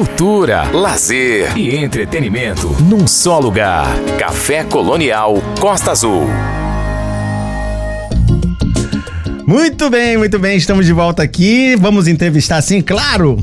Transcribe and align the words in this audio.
cultura, 0.00 0.62
lazer 0.72 1.54
e 1.58 1.76
entretenimento 1.76 2.74
num 2.84 3.06
só 3.06 3.38
lugar. 3.38 3.86
Café 4.18 4.64
Colonial 4.64 5.34
Costa 5.60 5.90
Azul. 5.90 6.26
Muito 9.46 9.90
bem, 9.90 10.16
muito 10.16 10.38
bem, 10.38 10.56
estamos 10.56 10.86
de 10.86 10.94
volta 10.94 11.22
aqui. 11.22 11.76
Vamos 11.76 12.08
entrevistar, 12.08 12.62
sim, 12.62 12.80
claro. 12.80 13.38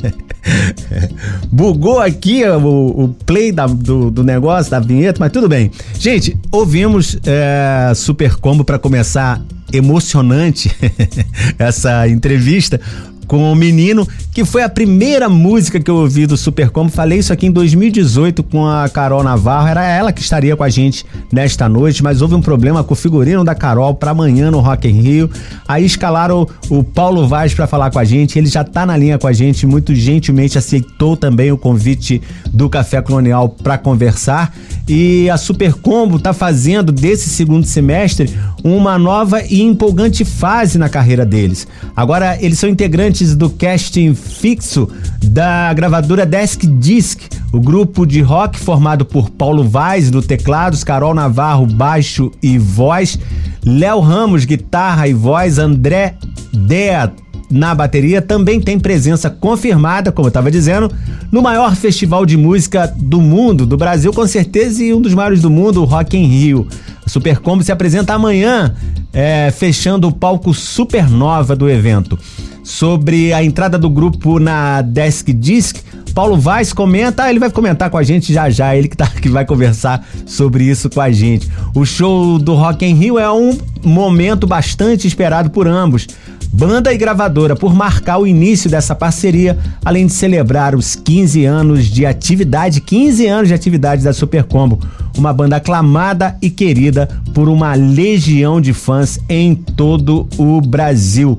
Bugou 1.50 2.00
aqui 2.00 2.44
o, 2.44 3.04
o 3.04 3.08
play 3.24 3.50
da, 3.50 3.66
do, 3.66 4.10
do, 4.10 4.22
negócio, 4.22 4.70
da 4.70 4.78
vinheta, 4.78 5.16
mas 5.18 5.32
tudo 5.32 5.48
bem. 5.48 5.70
Gente, 5.98 6.36
ouvimos 6.52 7.18
é, 7.24 7.94
Super 7.94 8.36
Combo 8.36 8.62
para 8.62 8.78
começar 8.78 9.40
emocionante 9.72 10.70
essa 11.58 12.06
entrevista 12.06 12.78
com 13.26 13.52
o 13.52 13.56
menino, 13.56 14.06
que 14.32 14.44
foi 14.44 14.62
a 14.62 14.68
primeira 14.68 15.28
música 15.28 15.80
que 15.80 15.90
eu 15.90 15.96
ouvi 15.96 16.26
do 16.26 16.36
Super 16.36 16.70
Combo. 16.70 16.90
Falei 16.90 17.18
isso 17.18 17.32
aqui 17.32 17.46
em 17.46 17.50
2018 17.50 18.42
com 18.42 18.66
a 18.66 18.88
Carol 18.88 19.22
Navarro. 19.22 19.68
Era 19.68 19.84
ela 19.84 20.12
que 20.12 20.20
estaria 20.20 20.56
com 20.56 20.62
a 20.62 20.68
gente 20.68 21.04
nesta 21.32 21.68
noite, 21.68 22.02
mas 22.02 22.22
houve 22.22 22.34
um 22.34 22.42
problema 22.42 22.84
com 22.84 22.94
o 22.94 22.96
figurino 22.96 23.44
da 23.44 23.54
Carol 23.54 23.94
para 23.94 24.10
amanhã 24.10 24.50
no 24.50 24.60
Rock 24.60 24.88
in 24.88 25.00
Rio. 25.00 25.30
Aí 25.66 25.84
escalaram 25.84 26.46
o, 26.70 26.78
o 26.78 26.84
Paulo 26.84 27.26
Vaz 27.26 27.54
para 27.54 27.66
falar 27.66 27.90
com 27.90 27.98
a 27.98 28.04
gente. 28.04 28.38
Ele 28.38 28.48
já 28.48 28.62
tá 28.62 28.86
na 28.86 28.96
linha 28.96 29.18
com 29.18 29.26
a 29.26 29.32
gente, 29.32 29.66
muito 29.66 29.94
gentilmente 29.94 30.58
aceitou 30.58 31.16
também 31.16 31.50
o 31.50 31.58
convite 31.58 32.20
do 32.52 32.68
Café 32.68 33.00
Colonial 33.00 33.48
para 33.48 33.78
conversar. 33.78 34.54
E 34.88 35.28
a 35.30 35.36
Super 35.36 35.74
Combo 35.74 36.18
tá 36.18 36.32
fazendo 36.32 36.92
desse 36.92 37.28
segundo 37.28 37.66
semestre 37.66 38.32
uma 38.62 38.98
nova 38.98 39.42
e 39.42 39.62
empolgante 39.62 40.24
fase 40.24 40.78
na 40.78 40.88
carreira 40.88 41.24
deles. 41.24 41.66
Agora 41.94 42.36
eles 42.40 42.58
são 42.58 42.68
integrantes 42.68 43.15
do 43.24 43.48
casting 43.48 44.14
fixo 44.14 44.88
da 45.22 45.72
gravadora 45.72 46.26
Desk 46.26 46.66
Disc, 46.66 47.22
o 47.52 47.58
grupo 47.58 48.06
de 48.06 48.20
rock 48.20 48.58
formado 48.58 49.04
por 49.04 49.30
Paulo 49.30 49.64
Vaz 49.64 50.10
no 50.10 50.20
teclados, 50.20 50.84
Carol 50.84 51.14
Navarro 51.14 51.66
baixo 51.66 52.30
e 52.42 52.58
voz, 52.58 53.18
Léo 53.64 54.00
Ramos 54.00 54.44
guitarra 54.44 55.08
e 55.08 55.14
voz, 55.14 55.58
André 55.58 56.14
Dea 56.52 57.12
na 57.50 57.74
bateria 57.74 58.20
também 58.20 58.60
tem 58.60 58.78
presença 58.78 59.30
confirmada, 59.30 60.10
como 60.10 60.26
eu 60.26 60.30
estava 60.30 60.50
dizendo, 60.50 60.90
no 61.30 61.40
maior 61.40 61.74
festival 61.76 62.26
de 62.26 62.36
música 62.36 62.92
do 62.96 63.20
mundo, 63.20 63.64
do 63.64 63.76
Brasil 63.76 64.12
com 64.12 64.26
certeza 64.26 64.82
e 64.82 64.92
um 64.92 65.00
dos 65.00 65.14
maiores 65.14 65.42
do 65.42 65.50
mundo, 65.50 65.80
o 65.80 65.84
Rock 65.84 66.16
in 66.16 66.26
Rio. 66.26 66.66
A 67.04 67.08
Supercombo 67.08 67.62
se 67.62 67.70
apresenta 67.70 68.14
amanhã, 68.14 68.74
é, 69.12 69.50
fechando 69.52 70.08
o 70.08 70.12
palco 70.12 70.52
Supernova 70.52 71.54
do 71.54 71.70
evento 71.70 72.18
sobre 72.66 73.32
a 73.32 73.44
entrada 73.44 73.78
do 73.78 73.88
grupo 73.88 74.40
na 74.40 74.82
Desk 74.82 75.32
Disc. 75.32 75.76
Paulo 76.12 76.36
Vaz 76.36 76.72
comenta, 76.72 77.30
ele 77.30 77.38
vai 77.38 77.48
comentar 77.48 77.90
com 77.90 77.96
a 77.96 78.02
gente 78.02 78.32
já 78.32 78.50
já, 78.50 78.74
ele 78.74 78.88
que, 78.88 78.96
tá, 78.96 79.06
que 79.06 79.28
vai 79.28 79.44
conversar 79.44 80.04
sobre 80.26 80.64
isso 80.64 80.90
com 80.90 81.00
a 81.00 81.12
gente. 81.12 81.48
O 81.74 81.84
show 81.84 82.40
do 82.40 82.54
Rock 82.54 82.84
in 82.84 82.94
Rio 82.94 83.20
é 83.20 83.30
um 83.30 83.56
momento 83.84 84.48
bastante 84.48 85.06
esperado 85.06 85.48
por 85.50 85.68
ambos, 85.68 86.08
banda 86.52 86.92
e 86.92 86.98
gravadora, 86.98 87.54
por 87.54 87.72
marcar 87.72 88.18
o 88.18 88.26
início 88.26 88.68
dessa 88.68 88.96
parceria, 88.96 89.56
além 89.84 90.06
de 90.06 90.12
celebrar 90.12 90.74
os 90.74 90.96
15 90.96 91.44
anos 91.44 91.84
de 91.84 92.04
atividade, 92.04 92.80
15 92.80 93.26
anos 93.28 93.48
de 93.48 93.54
atividade 93.54 94.02
da 94.02 94.12
Super 94.12 94.42
Combo, 94.42 94.80
uma 95.16 95.32
banda 95.32 95.56
aclamada 95.56 96.36
e 96.42 96.50
querida 96.50 97.08
por 97.32 97.48
uma 97.48 97.74
legião 97.74 98.60
de 98.60 98.72
fãs 98.72 99.20
em 99.28 99.54
todo 99.54 100.26
o 100.36 100.60
Brasil. 100.60 101.38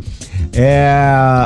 É, 0.53 0.89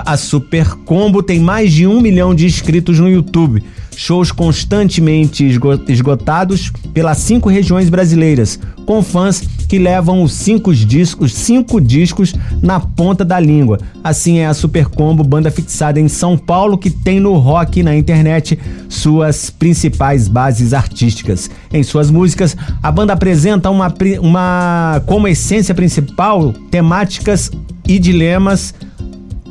a 0.05 0.15
Super 0.17 0.75
Combo 0.85 1.21
tem 1.21 1.39
mais 1.39 1.71
de 1.71 1.85
um 1.85 2.01
milhão 2.01 2.33
de 2.33 2.45
inscritos 2.45 2.99
no 2.99 3.09
YouTube. 3.09 3.63
Shows 3.95 4.31
constantemente 4.31 5.45
esgotados 5.87 6.71
pelas 6.93 7.17
cinco 7.17 7.49
regiões 7.49 7.89
brasileiras, 7.89 8.57
com 8.85 9.03
fãs 9.03 9.41
que 9.67 9.77
levam 9.77 10.23
os 10.23 10.33
cinco 10.33 10.73
discos, 10.73 11.33
cinco 11.33 11.79
discos 11.79 12.33
na 12.61 12.79
ponta 12.79 13.23
da 13.23 13.39
língua. 13.39 13.79
Assim 14.03 14.39
é 14.39 14.47
a 14.47 14.53
Super 14.53 14.87
Combo, 14.87 15.23
banda 15.23 15.51
fixada 15.51 15.99
em 15.99 16.07
São 16.07 16.37
Paulo, 16.37 16.77
que 16.77 16.89
tem 16.89 17.19
no 17.19 17.37
rock 17.37 17.79
e 17.79 17.83
na 17.83 17.95
internet 17.95 18.57
suas 18.89 19.49
principais 19.49 20.27
bases 20.27 20.73
artísticas. 20.73 21.49
Em 21.71 21.83
suas 21.83 22.09
músicas, 22.09 22.55
a 22.81 22.91
banda 22.91 23.13
apresenta 23.13 23.69
uma, 23.69 23.93
uma 24.21 25.01
como 25.05 25.27
essência 25.27 25.75
principal 25.75 26.53
temáticas 26.69 27.51
e 27.87 27.99
dilemas 27.99 28.73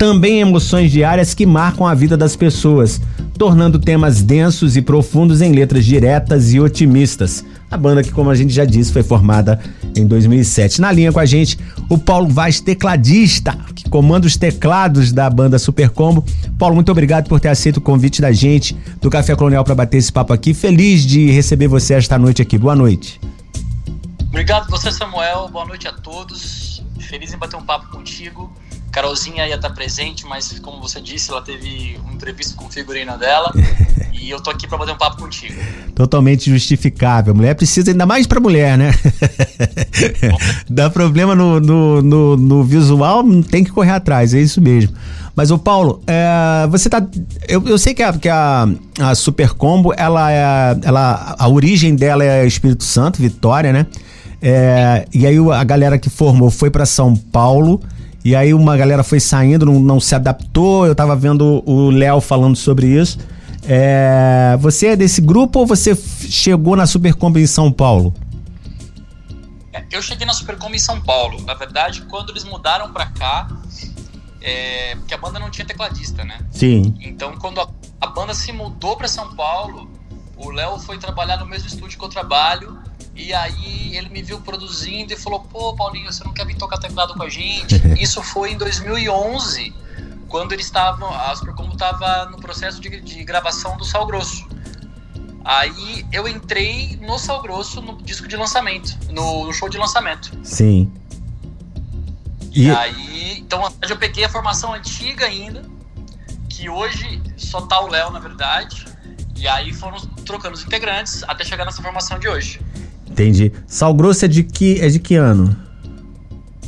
também 0.00 0.40
emoções 0.40 0.90
diárias 0.90 1.34
que 1.34 1.44
marcam 1.44 1.86
a 1.86 1.92
vida 1.92 2.16
das 2.16 2.34
pessoas, 2.34 2.98
tornando 3.36 3.78
temas 3.78 4.22
densos 4.22 4.74
e 4.74 4.80
profundos 4.80 5.42
em 5.42 5.52
letras 5.52 5.84
diretas 5.84 6.54
e 6.54 6.58
otimistas. 6.58 7.44
A 7.70 7.76
banda 7.76 8.02
que, 8.02 8.10
como 8.10 8.30
a 8.30 8.34
gente 8.34 8.50
já 8.50 8.64
disse, 8.64 8.94
foi 8.94 9.02
formada 9.02 9.60
em 9.94 10.06
2007. 10.06 10.80
Na 10.80 10.90
linha 10.90 11.12
com 11.12 11.20
a 11.20 11.26
gente, 11.26 11.58
o 11.86 11.98
Paulo 11.98 12.28
Vaz, 12.28 12.62
tecladista, 12.62 13.54
que 13.74 13.90
comanda 13.90 14.26
os 14.26 14.38
teclados 14.38 15.12
da 15.12 15.28
banda 15.28 15.58
Super 15.58 15.90
Combo. 15.90 16.24
Paulo, 16.58 16.74
muito 16.74 16.90
obrigado 16.90 17.28
por 17.28 17.38
ter 17.38 17.48
aceito 17.48 17.76
o 17.76 17.82
convite 17.82 18.22
da 18.22 18.32
gente, 18.32 18.74
do 19.02 19.10
Café 19.10 19.36
Colonial, 19.36 19.64
para 19.64 19.74
bater 19.74 19.98
esse 19.98 20.10
papo 20.10 20.32
aqui. 20.32 20.54
Feliz 20.54 21.02
de 21.02 21.30
receber 21.30 21.68
você 21.68 21.92
esta 21.92 22.18
noite 22.18 22.40
aqui. 22.40 22.56
Boa 22.56 22.74
noite. 22.74 23.20
Obrigado 24.28 24.66
você, 24.70 24.90
Samuel. 24.90 25.50
Boa 25.52 25.66
noite 25.66 25.86
a 25.86 25.92
todos. 25.92 26.82
Feliz 27.00 27.34
em 27.34 27.36
bater 27.36 27.56
um 27.56 27.62
papo 27.62 27.90
contigo. 27.90 28.50
Carolzinha 28.90 29.46
ia 29.46 29.54
estar 29.54 29.70
presente, 29.70 30.26
mas 30.26 30.58
como 30.60 30.80
você 30.80 31.00
disse, 31.00 31.30
ela 31.30 31.42
teve 31.42 31.98
uma 32.02 32.12
entrevista 32.12 32.54
com 32.54 32.66
o 32.66 32.70
figurino 32.70 33.16
dela. 33.16 33.52
e 34.12 34.30
eu 34.30 34.40
tô 34.40 34.50
aqui 34.50 34.66
para 34.66 34.78
bater 34.78 34.92
um 34.92 34.98
papo 34.98 35.18
contigo. 35.18 35.54
Totalmente 35.94 36.50
justificável. 36.50 37.34
Mulher 37.34 37.54
precisa 37.54 37.90
ainda 37.90 38.04
mais 38.04 38.26
para 38.26 38.40
mulher, 38.40 38.76
né? 38.76 38.92
Dá 40.68 40.90
problema 40.90 41.34
no, 41.34 41.60
no, 41.60 42.02
no, 42.02 42.36
no, 42.36 42.64
visual, 42.64 43.22
tem 43.42 43.64
que 43.64 43.70
correr 43.70 43.92
atrás, 43.92 44.34
é 44.34 44.40
isso 44.40 44.60
mesmo. 44.60 44.94
Mas 45.34 45.50
o 45.50 45.58
Paulo, 45.58 46.02
é, 46.06 46.66
você 46.68 46.88
tá. 46.90 47.04
Eu, 47.48 47.66
eu 47.66 47.78
sei 47.78 47.94
que 47.94 48.02
a, 48.02 48.12
que 48.12 48.28
a, 48.28 48.68
a 48.98 49.14
Super 49.14 49.50
Combo, 49.50 49.94
ela 49.96 50.30
é. 50.30 50.76
Ela, 50.82 51.36
a 51.38 51.48
origem 51.48 51.94
dela 51.94 52.24
é 52.24 52.46
Espírito 52.46 52.84
Santo, 52.84 53.22
Vitória, 53.22 53.72
né? 53.72 53.86
É, 54.42 55.06
e 55.12 55.26
aí 55.26 55.36
a 55.38 55.64
galera 55.64 55.98
que 55.98 56.10
formou 56.10 56.50
foi 56.50 56.70
para 56.70 56.84
São 56.84 57.14
Paulo. 57.14 57.80
E 58.24 58.36
aí 58.36 58.52
uma 58.52 58.76
galera 58.76 59.02
foi 59.02 59.18
saindo, 59.18 59.64
não, 59.66 59.80
não 59.80 60.00
se 60.00 60.14
adaptou. 60.14 60.86
Eu 60.86 60.94
tava 60.94 61.16
vendo 61.16 61.62
o 61.66 61.90
Léo 61.90 62.20
falando 62.20 62.56
sobre 62.56 62.86
isso. 62.86 63.18
É, 63.62 64.56
você 64.60 64.88
é 64.88 64.96
desse 64.96 65.20
grupo 65.20 65.60
ou 65.60 65.66
você 65.66 65.94
chegou 65.94 66.76
na 66.76 66.86
Supercombo 66.86 67.38
em 67.38 67.46
São 67.46 67.70
Paulo? 67.70 68.12
É, 69.72 69.84
eu 69.90 70.02
cheguei 70.02 70.26
na 70.26 70.32
Supercombo 70.32 70.74
em 70.74 70.78
São 70.78 71.00
Paulo. 71.00 71.40
Na 71.42 71.54
verdade, 71.54 72.02
quando 72.02 72.30
eles 72.30 72.44
mudaram 72.44 72.92
pra 72.92 73.06
cá, 73.06 73.48
é, 74.40 74.94
porque 74.96 75.14
a 75.14 75.18
banda 75.18 75.38
não 75.38 75.50
tinha 75.50 75.66
tecladista, 75.66 76.24
né? 76.24 76.38
Sim. 76.50 76.94
Então, 77.00 77.36
quando 77.36 77.60
a, 77.60 77.68
a 78.00 78.06
banda 78.06 78.34
se 78.34 78.52
mudou 78.52 78.96
para 78.96 79.08
São 79.08 79.34
Paulo, 79.34 79.90
o 80.36 80.50
Léo 80.50 80.78
foi 80.78 80.98
trabalhar 80.98 81.38
no 81.38 81.46
mesmo 81.46 81.68
estúdio 81.68 81.98
que 81.98 82.04
eu 82.04 82.08
trabalho 82.08 82.78
e 83.14 83.32
aí 83.34 83.96
ele 83.96 84.08
me 84.08 84.22
viu 84.22 84.40
produzindo 84.40 85.12
e 85.12 85.16
falou: 85.16 85.40
pô, 85.40 85.74
Paulinho, 85.74 86.12
você 86.12 86.24
não 86.24 86.32
quer 86.32 86.46
vir 86.46 86.56
tocar 86.56 86.78
teclado 86.78 87.14
com 87.14 87.22
a 87.22 87.28
gente? 87.28 87.76
Isso 88.00 88.22
foi 88.22 88.52
em 88.52 88.56
2011, 88.56 89.74
quando 90.28 90.52
eles 90.52 90.66
estavam, 90.66 91.12
a 91.12 91.34
Supercombo 91.34 91.72
estava 91.72 92.26
no 92.26 92.38
processo 92.38 92.80
de, 92.80 93.00
de 93.00 93.24
gravação 93.24 93.76
do 93.76 93.84
Sal 93.84 94.06
Grosso. 94.06 94.48
Aí 95.44 96.06
eu 96.12 96.28
entrei 96.28 96.98
no 97.02 97.18
Sal 97.18 97.42
Grosso 97.42 97.80
no 97.80 98.00
disco 98.02 98.28
de 98.28 98.36
lançamento, 98.36 98.96
no, 99.10 99.46
no 99.46 99.52
show 99.52 99.68
de 99.68 99.78
lançamento. 99.78 100.30
Sim. 100.42 100.92
E, 102.52 102.66
e 102.66 102.70
aí, 102.70 103.38
então 103.38 103.70
eu 103.88 103.96
peguei 103.96 104.24
a 104.24 104.28
formação 104.28 104.72
antiga 104.72 105.26
ainda, 105.26 105.62
que 106.48 106.68
hoje 106.68 107.22
só 107.36 107.62
tá 107.62 107.80
o 107.80 107.88
Léo, 107.88 108.10
na 108.10 108.18
verdade. 108.18 108.86
E 109.36 109.48
aí 109.48 109.72
foram 109.72 109.98
trocando 110.24 110.54
os 110.54 110.62
integrantes 110.62 111.22
até 111.26 111.44
chegar 111.44 111.64
nessa 111.64 111.82
formação 111.82 112.18
de 112.18 112.28
hoje. 112.28 112.60
Entendi. 113.20 113.52
Sal 113.66 113.92
Grosso 113.92 114.24
é 114.24 114.28
de 114.28 114.42
que, 114.42 114.80
é 114.80 114.88
de 114.88 114.98
que 114.98 115.14
ano? 115.14 115.54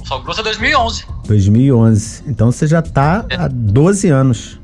O 0.03 0.07
Sal 0.07 0.23
Grosso 0.23 0.41
é 0.41 0.45
2011. 0.45 1.07
2011. 1.27 2.23
Então 2.27 2.53
você 2.53 2.67
já 2.67 2.83
tá 2.83 3.25
é. 3.31 3.37
há 3.37 3.49
12 3.49 4.09
anos 4.09 4.61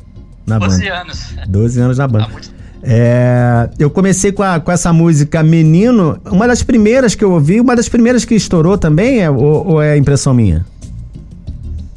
na 0.46 0.58
12 0.58 0.84
banda. 0.84 0.90
12 0.90 1.00
anos. 1.00 1.48
12 1.48 1.80
anos 1.80 1.98
na 1.98 2.06
banda. 2.06 2.28
Muito... 2.28 2.58
É, 2.82 3.70
eu 3.78 3.90
comecei 3.90 4.32
com, 4.32 4.42
a, 4.42 4.60
com 4.60 4.70
essa 4.70 4.92
música 4.92 5.42
Menino, 5.42 6.20
uma 6.26 6.46
das 6.46 6.62
primeiras 6.62 7.14
que 7.14 7.24
eu 7.24 7.32
ouvi, 7.32 7.60
uma 7.60 7.74
das 7.74 7.88
primeiras 7.88 8.24
que 8.24 8.34
estourou 8.34 8.76
também, 8.76 9.20
é, 9.20 9.30
ou, 9.30 9.66
ou 9.66 9.82
é 9.82 9.96
impressão 9.96 10.32
minha? 10.34 10.64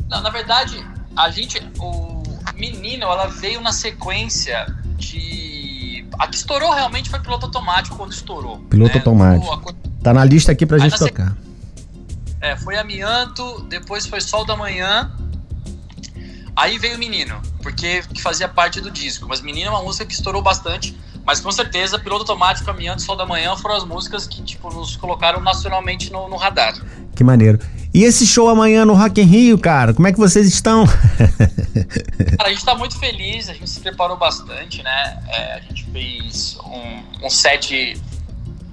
Não, 0.10 0.22
na 0.22 0.30
verdade, 0.30 0.84
a 1.16 1.30
gente, 1.30 1.62
o 1.78 2.24
Menino, 2.56 3.04
ela 3.04 3.28
veio 3.28 3.62
na 3.62 3.72
sequência 3.72 4.66
de 4.98 5.72
a 6.18 6.28
que 6.28 6.36
estourou 6.36 6.72
realmente 6.72 7.10
foi 7.10 7.20
piloto 7.20 7.48
automático 7.48 7.98
quando 7.98 8.12
estourou. 8.12 8.60
Piloto 8.70 8.94
né? 8.94 9.00
automático. 9.00 9.76
Tá 10.04 10.14
na 10.14 10.26
lista 10.26 10.52
aqui 10.52 10.66
pra 10.66 10.78
Aí 10.78 10.90
gente 10.90 10.98
tocar. 10.98 11.36
É, 12.40 12.56
foi 12.58 12.76
Amianto, 12.78 13.62
depois 13.70 14.08
foi 14.08 14.20
Sol 14.20 14.46
da 14.46 14.56
Manhã. 14.56 15.12
Aí 16.56 16.78
veio 16.80 16.98
Menino, 16.98 17.40
porque 17.62 18.04
fazia 18.20 18.48
parte 18.48 18.82
do 18.82 18.90
disco. 18.90 19.28
Mas 19.28 19.42
Menino 19.42 19.68
é 19.68 19.70
uma 19.70 19.84
música 19.84 20.06
que 20.06 20.14
estourou 20.14 20.42
bastante. 20.42 20.98
Mas 21.24 21.40
com 21.40 21.52
certeza, 21.52 22.00
Piloto 22.00 22.24
Automático, 22.24 22.66
Caminhando, 22.66 23.02
Sol 23.02 23.16
da 23.16 23.26
Manhã 23.26 23.56
foram 23.56 23.76
as 23.76 23.86
músicas 23.86 24.26
que 24.26 24.42
tipo, 24.42 24.74
nos 24.74 24.96
colocaram 24.96 25.40
nacionalmente 25.40 26.12
no, 26.12 26.28
no 26.28 26.36
radar. 26.36 26.74
Que 27.16 27.24
maneiro. 27.24 27.60
E 27.94 28.04
esse 28.04 28.26
show 28.26 28.50
amanhã 28.50 28.86
no 28.86 28.94
Rock 28.96 29.22
in 29.22 29.26
Rio, 29.26 29.58
cara, 29.58 29.94
como 29.94 30.08
é 30.08 30.12
que 30.12 30.18
vocês 30.18 30.48
estão? 30.48 30.88
cara, 32.38 32.50
a 32.50 32.50
gente 32.50 32.66
tá 32.66 32.74
muito 32.74 32.98
feliz, 32.98 33.50
a 33.50 33.54
gente 33.54 33.70
se 33.70 33.80
preparou 33.82 34.18
bastante, 34.18 34.82
né? 34.82 35.24
É, 35.28 35.54
a 35.56 35.60
gente 35.60 35.86
fez 35.92 36.58
um, 36.64 37.26
um 37.26 37.30
set 37.30 38.02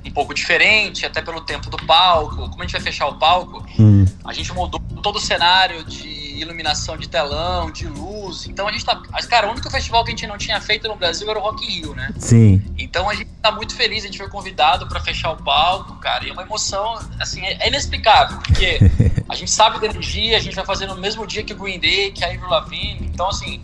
um 0.05 0.11
pouco 0.11 0.35
diferente, 0.35 1.05
até 1.05 1.21
pelo 1.21 1.41
tempo 1.41 1.71
do 1.71 1.77
palco. 1.85 2.49
Como 2.49 2.63
a 2.63 2.63
gente 2.63 2.73
vai 2.73 2.81
fechar 2.81 3.07
o 3.07 3.19
palco, 3.19 3.65
hum. 3.79 4.05
a 4.25 4.33
gente 4.33 4.53
mudou 4.53 4.81
todo 5.03 5.17
o 5.17 5.21
cenário 5.21 5.85
de 5.85 6.29
iluminação 6.41 6.97
de 6.97 7.09
telão, 7.09 7.71
de 7.71 7.87
luz. 7.87 8.47
Então 8.47 8.67
a 8.67 8.73
gente 8.73 8.85
tá. 8.85 9.01
Cara, 9.29 9.49
o 9.49 9.51
único 9.51 9.71
festival 9.71 10.05
que 10.05 10.11
a 10.11 10.13
gente 10.13 10.27
não 10.27 10.39
tinha 10.39 10.61
feito 10.61 10.89
no 10.89 10.97
Brasil 10.97 11.29
era 11.29 11.39
o 11.39 11.43
Rock 11.43 11.65
in 11.65 11.81
Rio, 11.81 11.95
né? 11.95 12.11
Sim. 12.19 12.63
Então 12.79 13.09
a 13.09 13.15
gente 13.15 13.31
tá 13.43 13.51
muito 13.51 13.75
feliz, 13.75 14.05
a 14.05 14.07
gente 14.07 14.19
foi 14.19 14.29
convidado 14.29 14.87
para 14.87 15.01
fechar 15.01 15.33
o 15.33 15.37
palco, 15.37 15.97
cara. 15.97 16.25
E 16.25 16.31
é 16.31 16.33
uma 16.33 16.43
emoção, 16.43 16.99
assim, 17.19 17.45
é 17.45 17.69
inexplicável, 17.69 18.39
porque 18.39 18.79
a 19.29 19.35
gente 19.35 19.51
sabe 19.51 19.81
da 19.81 19.87
energia, 19.87 20.37
a 20.37 20.41
gente 20.41 20.55
vai 20.55 20.65
fazer 20.65 20.87
no 20.87 20.97
mesmo 20.97 21.27
dia 21.27 21.43
que 21.43 21.53
o 21.53 21.57
Green 21.57 21.79
Day, 21.79 22.13
que 22.13 22.25
a 22.25 22.29
Avril 22.29 22.49
Lavigne. 22.49 23.07
Então, 23.07 23.29
assim. 23.29 23.61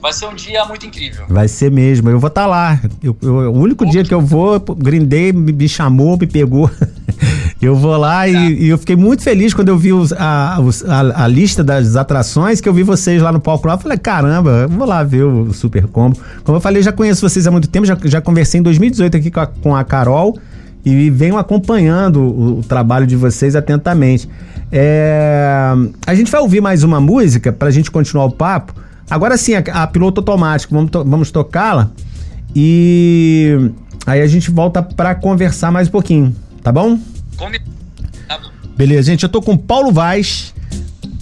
Vai 0.00 0.12
ser 0.12 0.26
um 0.26 0.34
dia 0.34 0.64
muito 0.64 0.86
incrível. 0.86 1.24
Vai 1.28 1.48
ser 1.48 1.70
mesmo. 1.70 2.08
Eu 2.08 2.18
vou 2.18 2.28
estar 2.28 2.42
tá 2.42 2.46
lá. 2.46 2.80
Eu, 3.02 3.16
eu, 3.22 3.34
o 3.52 3.58
único 3.58 3.84
dia 3.86 4.04
que 4.04 4.14
eu 4.14 4.20
vou, 4.20 4.58
Green 4.60 5.04
Day 5.04 5.32
me 5.32 5.68
chamou, 5.68 6.16
me 6.18 6.26
pegou. 6.26 6.70
Eu 7.60 7.74
vou 7.74 7.96
lá 7.96 8.28
e, 8.28 8.32
tá. 8.32 8.38
e, 8.38 8.68
eu 8.68 8.76
fiquei 8.76 8.96
muito 8.96 9.22
feliz 9.22 9.54
quando 9.54 9.68
eu 9.70 9.78
vi 9.78 9.90
os, 9.90 10.12
a, 10.12 10.58
a, 10.58 11.24
a, 11.24 11.26
lista 11.26 11.64
das 11.64 11.96
atrações, 11.96 12.60
que 12.60 12.68
eu 12.68 12.74
vi 12.74 12.82
vocês 12.82 13.22
lá 13.22 13.32
no 13.32 13.40
palco 13.40 13.66
lá. 13.66 13.74
Eu 13.74 13.78
falei, 13.78 13.96
caramba, 13.96 14.66
vou 14.66 14.86
lá 14.86 15.02
ver 15.02 15.24
o 15.24 15.52
Super 15.54 15.86
Combo. 15.86 16.18
Como 16.44 16.58
eu 16.58 16.60
falei, 16.60 16.82
já 16.82 16.92
conheço 16.92 17.26
vocês 17.26 17.46
há 17.46 17.50
muito 17.50 17.68
tempo, 17.68 17.86
já, 17.86 17.96
já 18.04 18.20
conversei 18.20 18.60
em 18.60 18.62
2018 18.62 19.16
aqui 19.16 19.30
com 19.30 19.40
a, 19.40 19.46
com 19.46 19.74
a 19.74 19.82
Carol 19.84 20.38
e 20.84 21.08
venho 21.08 21.38
acompanhando 21.38 22.20
o, 22.20 22.58
o 22.58 22.62
trabalho 22.62 23.06
de 23.06 23.16
vocês 23.16 23.56
atentamente. 23.56 24.28
É, 24.70 25.72
a 26.06 26.14
gente 26.14 26.30
vai 26.30 26.40
ouvir 26.40 26.60
mais 26.60 26.82
uma 26.82 27.00
música 27.00 27.52
para 27.52 27.68
a 27.68 27.70
gente 27.70 27.90
continuar 27.90 28.26
o 28.26 28.30
papo. 28.30 28.74
Agora 29.08 29.36
sim, 29.36 29.54
a, 29.54 29.60
a 29.82 29.86
piloto 29.86 30.20
automático, 30.20 30.74
vamos, 30.74 30.90
to, 30.90 31.04
vamos 31.04 31.30
tocá-la 31.30 31.90
e 32.54 33.70
aí 34.06 34.20
a 34.20 34.26
gente 34.26 34.50
volta 34.50 34.82
para 34.82 35.14
conversar 35.14 35.70
mais 35.70 35.88
um 35.88 35.90
pouquinho, 35.90 36.34
tá 36.62 36.72
bom? 36.72 36.98
Beleza, 38.76 39.10
gente, 39.10 39.22
eu 39.22 39.28
tô 39.28 39.40
com 39.40 39.56
Paulo 39.56 39.92
Vaz 39.92 40.54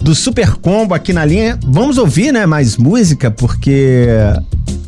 do 0.01 0.13
Super 0.13 0.55
Combo 0.55 0.93
aqui 0.93 1.11
na 1.13 1.25
linha. 1.25 1.57
Vamos 1.65 1.97
ouvir, 1.97 2.31
né, 2.31 2.45
mais 2.45 2.77
música, 2.77 3.31
porque 3.31 4.07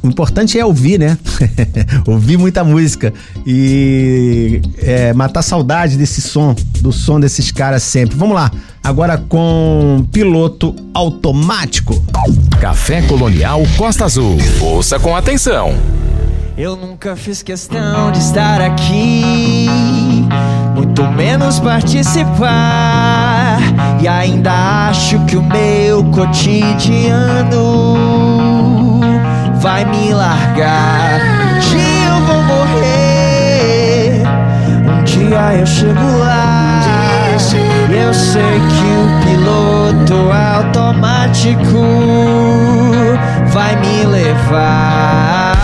o 0.07 0.09
importante 0.09 0.57
é 0.57 0.65
ouvir, 0.65 0.97
né? 0.97 1.17
ouvir 2.07 2.37
muita 2.37 2.63
música 2.63 3.13
e 3.45 4.61
é, 4.77 5.11
matar 5.13 5.41
saudade 5.41 5.97
desse 5.97 6.21
som, 6.21 6.55
do 6.79 6.93
som 6.93 7.19
desses 7.19 7.51
caras 7.51 7.83
sempre. 7.83 8.15
Vamos 8.15 8.35
lá, 8.35 8.49
agora 8.81 9.17
com 9.17 10.05
piloto 10.11 10.73
automático. 10.93 12.01
Café 12.59 13.01
Colonial 13.01 13.61
Costa 13.77 14.05
Azul. 14.05 14.37
Ouça 14.61 14.97
com 14.97 15.15
atenção. 15.15 15.75
Eu 16.57 16.75
nunca 16.75 17.15
fiz 17.15 17.43
questão 17.43 18.11
de 18.11 18.17
estar 18.17 18.59
aqui, 18.61 19.67
muito 20.73 21.03
menos 21.11 21.59
participar. 21.59 23.59
E 24.01 24.07
ainda 24.07 24.89
acho 24.89 25.23
que 25.25 25.37
o 25.37 25.43
meu 25.43 26.03
cotidiano 26.05 27.47
vai 29.59 29.85
me 29.85 30.13
largar. 30.13 31.19
Um 31.19 31.59
dia 31.59 32.07
eu 32.09 32.19
vou 32.25 32.43
morrer, 32.43 34.23
um 34.87 35.03
dia 35.03 35.59
eu 35.59 35.65
chego 35.65 36.17
lá. 36.19 36.81
E 37.89 37.95
eu 37.95 38.13
sei 38.13 38.41
que 38.41 38.89
o 38.97 39.07
piloto 39.23 40.31
automático 40.31 41.83
vai 43.47 43.75
me 43.75 44.05
levar. 44.05 45.57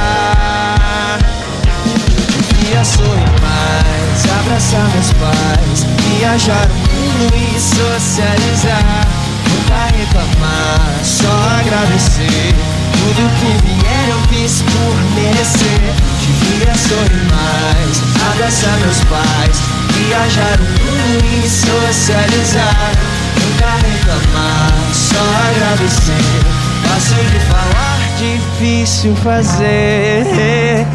sorrir 2.84 3.32
mais, 3.42 4.26
abraçar 4.40 4.90
meus 4.90 5.14
pais, 5.14 5.84
viajar 6.18 6.68
o 6.68 6.74
mundo 6.76 7.34
e 7.36 7.60
socializar. 7.60 9.08
Nunca 9.50 9.86
reclamar, 9.96 11.00
só 11.04 11.32
agradecer. 11.60 12.73
Tudo 13.16 13.30
que 13.40 13.68
vier 13.68 14.10
eu 14.10 14.20
fiz 14.30 14.64
por 14.64 14.96
merecer. 15.14 15.94
Devia 16.20 16.74
sorrir 16.76 17.24
mais, 17.30 18.02
abraçar 18.32 18.80
meus 18.80 19.00
pais, 19.04 19.58
viajar 19.92 20.58
o 20.60 20.64
mundo 20.64 21.24
e 21.24 21.48
socializar. 21.48 22.92
Nunca 23.40 23.70
reclamar, 23.88 24.74
só 24.94 25.24
agradecer. 25.50 26.44
Fácil 26.88 27.24
de 27.30 27.40
falar, 27.46 28.00
difícil 28.18 29.16
fazer. 29.18 30.88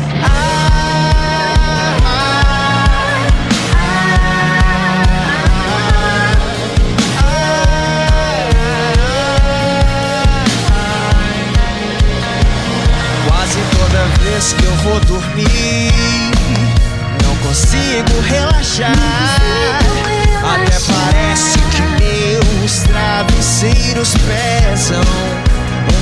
Vou 14.83 15.01
dormir, 15.01 15.93
não 17.25 17.37
consigo 17.37 18.21
relaxar. 18.23 18.93
Até 20.43 20.79
parece 20.93 21.59
que 21.59 21.83
meus 21.83 22.73
travesseiros 22.83 24.15
pesam 24.15 25.03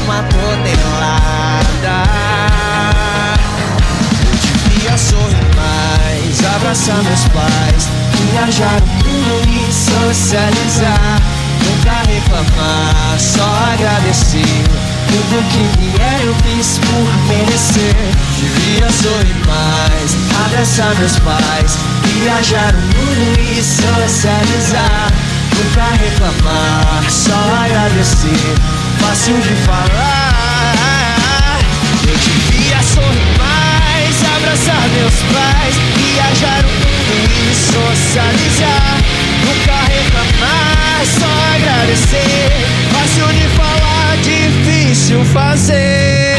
uma 0.05 0.23
tonelada. 0.25 1.97
Eu 4.25 4.37
devia 4.37 4.99
sorrir 4.99 5.57
mais, 5.57 6.45
abraçar 6.57 7.03
meus 7.03 7.25
pais, 7.29 7.89
viajar 8.33 8.81
o 8.83 8.87
mundo 9.05 9.49
e 9.49 9.73
socializar. 9.73 11.21
Nunca 11.65 11.95
reclamar, 12.09 13.19
só 13.19 13.73
agradecer 13.73 14.96
tudo 15.09 15.43
que 15.51 15.65
vier 15.81 16.21
eu 16.25 16.35
fiz 16.45 16.79
por 16.79 17.07
merecer. 17.29 17.97
Devia 18.41 18.91
sorrir 18.91 19.47
mais, 19.47 20.17
abraçar 20.47 20.95
meus 20.97 21.19
pais 21.21 21.79
Viajar 22.23 22.75
o 22.75 22.79
mundo 22.79 23.41
e 23.41 23.63
socializar. 23.63 25.13
Nunca 25.55 25.85
reclamar, 26.03 27.05
só 27.11 27.35
agradecer. 27.65 28.55
Fácil 29.01 29.37
de 29.41 29.55
falar. 29.67 30.75
Eu 32.09 32.17
devia 32.17 32.83
sorrir 32.83 33.39
mais, 33.39 34.17
abraçar 34.37 34.89
meus 34.97 35.15
pais 35.33 35.75
Viajar 35.97 36.65
o 36.65 36.69
mundo 36.69 37.15
e 37.31 37.55
socializar. 37.55 38.99
Nunca 39.45 39.79
reclamar, 39.93 41.05
só 41.05 41.31
agradecer. 41.55 42.67
Fácil 42.93 43.29
de 43.35 43.47
falar, 43.57 44.17
difícil 44.87 45.25
fazer. 45.25 46.37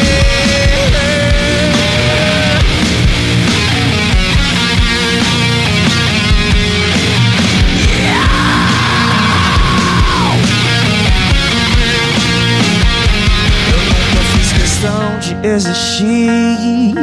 Existir. 15.44 16.96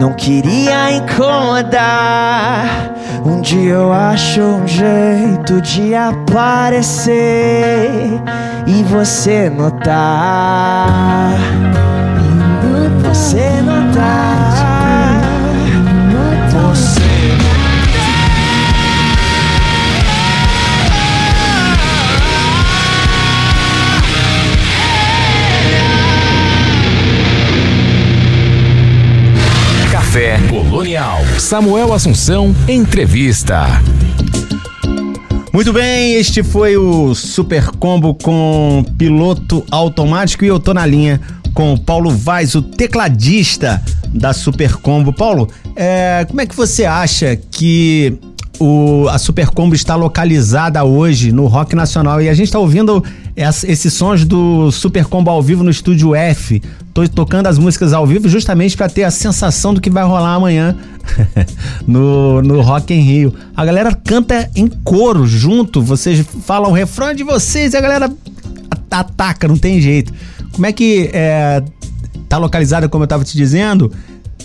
Não 0.00 0.12
queria 0.12 0.92
incomodar 0.92 2.95
um 3.26 3.40
dia 3.40 3.72
eu 3.72 3.92
acho 3.92 4.40
um 4.40 4.66
jeito 4.66 5.60
de 5.60 5.94
aparecer 5.94 7.12
e 8.66 8.82
você 8.84 9.50
notar. 9.50 11.30
Você 13.02 13.60
notar. 13.62 14.75
Café 30.16 30.38
Colonial. 30.48 31.18
Samuel 31.38 31.92
Assunção, 31.92 32.56
entrevista. 32.66 33.66
Muito 35.52 35.74
bem, 35.74 36.14
este 36.14 36.42
foi 36.42 36.74
o 36.74 37.14
Super 37.14 37.66
Combo 37.72 38.14
com 38.14 38.82
piloto 38.96 39.62
automático 39.70 40.42
e 40.42 40.48
eu 40.48 40.58
tô 40.58 40.72
na 40.72 40.86
linha 40.86 41.20
com 41.52 41.74
o 41.74 41.78
Paulo 41.78 42.08
Vaz, 42.08 42.54
o 42.54 42.62
tecladista 42.62 43.82
da 44.08 44.32
Super 44.32 44.76
Combo. 44.76 45.12
Paulo, 45.12 45.50
é, 45.76 46.24
como 46.26 46.40
é 46.40 46.46
que 46.46 46.56
você 46.56 46.86
acha 46.86 47.36
que 47.36 48.18
o, 48.58 49.06
a 49.10 49.18
Super 49.18 49.48
Combo 49.48 49.74
está 49.74 49.96
localizada 49.96 50.82
hoje 50.82 51.30
no 51.30 51.46
Rock 51.46 51.76
Nacional 51.76 52.22
e 52.22 52.30
a 52.30 52.32
gente 52.32 52.46
está 52.46 52.58
ouvindo 52.58 53.04
esses 53.36 53.92
sons 53.92 54.24
do 54.24 54.72
Super 54.72 55.04
Combo 55.04 55.30
ao 55.30 55.42
vivo 55.42 55.62
no 55.62 55.70
Estúdio 55.70 56.14
F. 56.14 56.62
Tô 56.96 57.06
tocando 57.06 57.46
as 57.46 57.58
músicas 57.58 57.92
ao 57.92 58.06
vivo 58.06 58.26
justamente 58.26 58.74
para 58.74 58.88
ter 58.88 59.04
a 59.04 59.10
sensação 59.10 59.74
do 59.74 59.82
que 59.82 59.90
vai 59.90 60.02
rolar 60.02 60.32
amanhã 60.32 60.74
no, 61.86 62.40
no 62.40 62.62
Rock 62.62 62.94
em 62.94 63.02
Rio. 63.02 63.34
A 63.54 63.66
galera 63.66 63.94
canta 63.94 64.50
em 64.56 64.66
coro 64.66 65.26
junto, 65.26 65.82
vocês 65.82 66.24
falam 66.46 66.70
o 66.70 66.72
refrão 66.72 67.12
de 67.12 67.22
vocês 67.22 67.74
e 67.74 67.76
a 67.76 67.82
galera 67.82 68.10
ataca, 68.88 69.46
não 69.46 69.58
tem 69.58 69.78
jeito. 69.78 70.10
Como 70.52 70.64
é 70.64 70.72
que 70.72 71.10
é, 71.12 71.62
tá 72.30 72.38
localizada, 72.38 72.88
como 72.88 73.02
eu 73.02 73.06
estava 73.06 73.22
te 73.24 73.36
dizendo? 73.36 73.92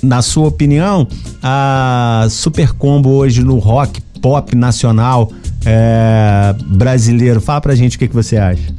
na 0.04 0.22
sua 0.22 0.48
opinião, 0.48 1.08
a 1.44 2.26
Super 2.30 2.74
Combo 2.74 3.12
hoje 3.12 3.44
no 3.44 3.60
rock 3.60 4.02
pop 4.20 4.56
nacional 4.56 5.32
é, 5.64 6.56
brasileiro? 6.76 7.40
Fala 7.40 7.62
pra 7.62 7.76
gente 7.76 7.96
o 7.96 8.00
que, 8.00 8.08
que 8.08 8.14
você 8.14 8.36
acha. 8.36 8.74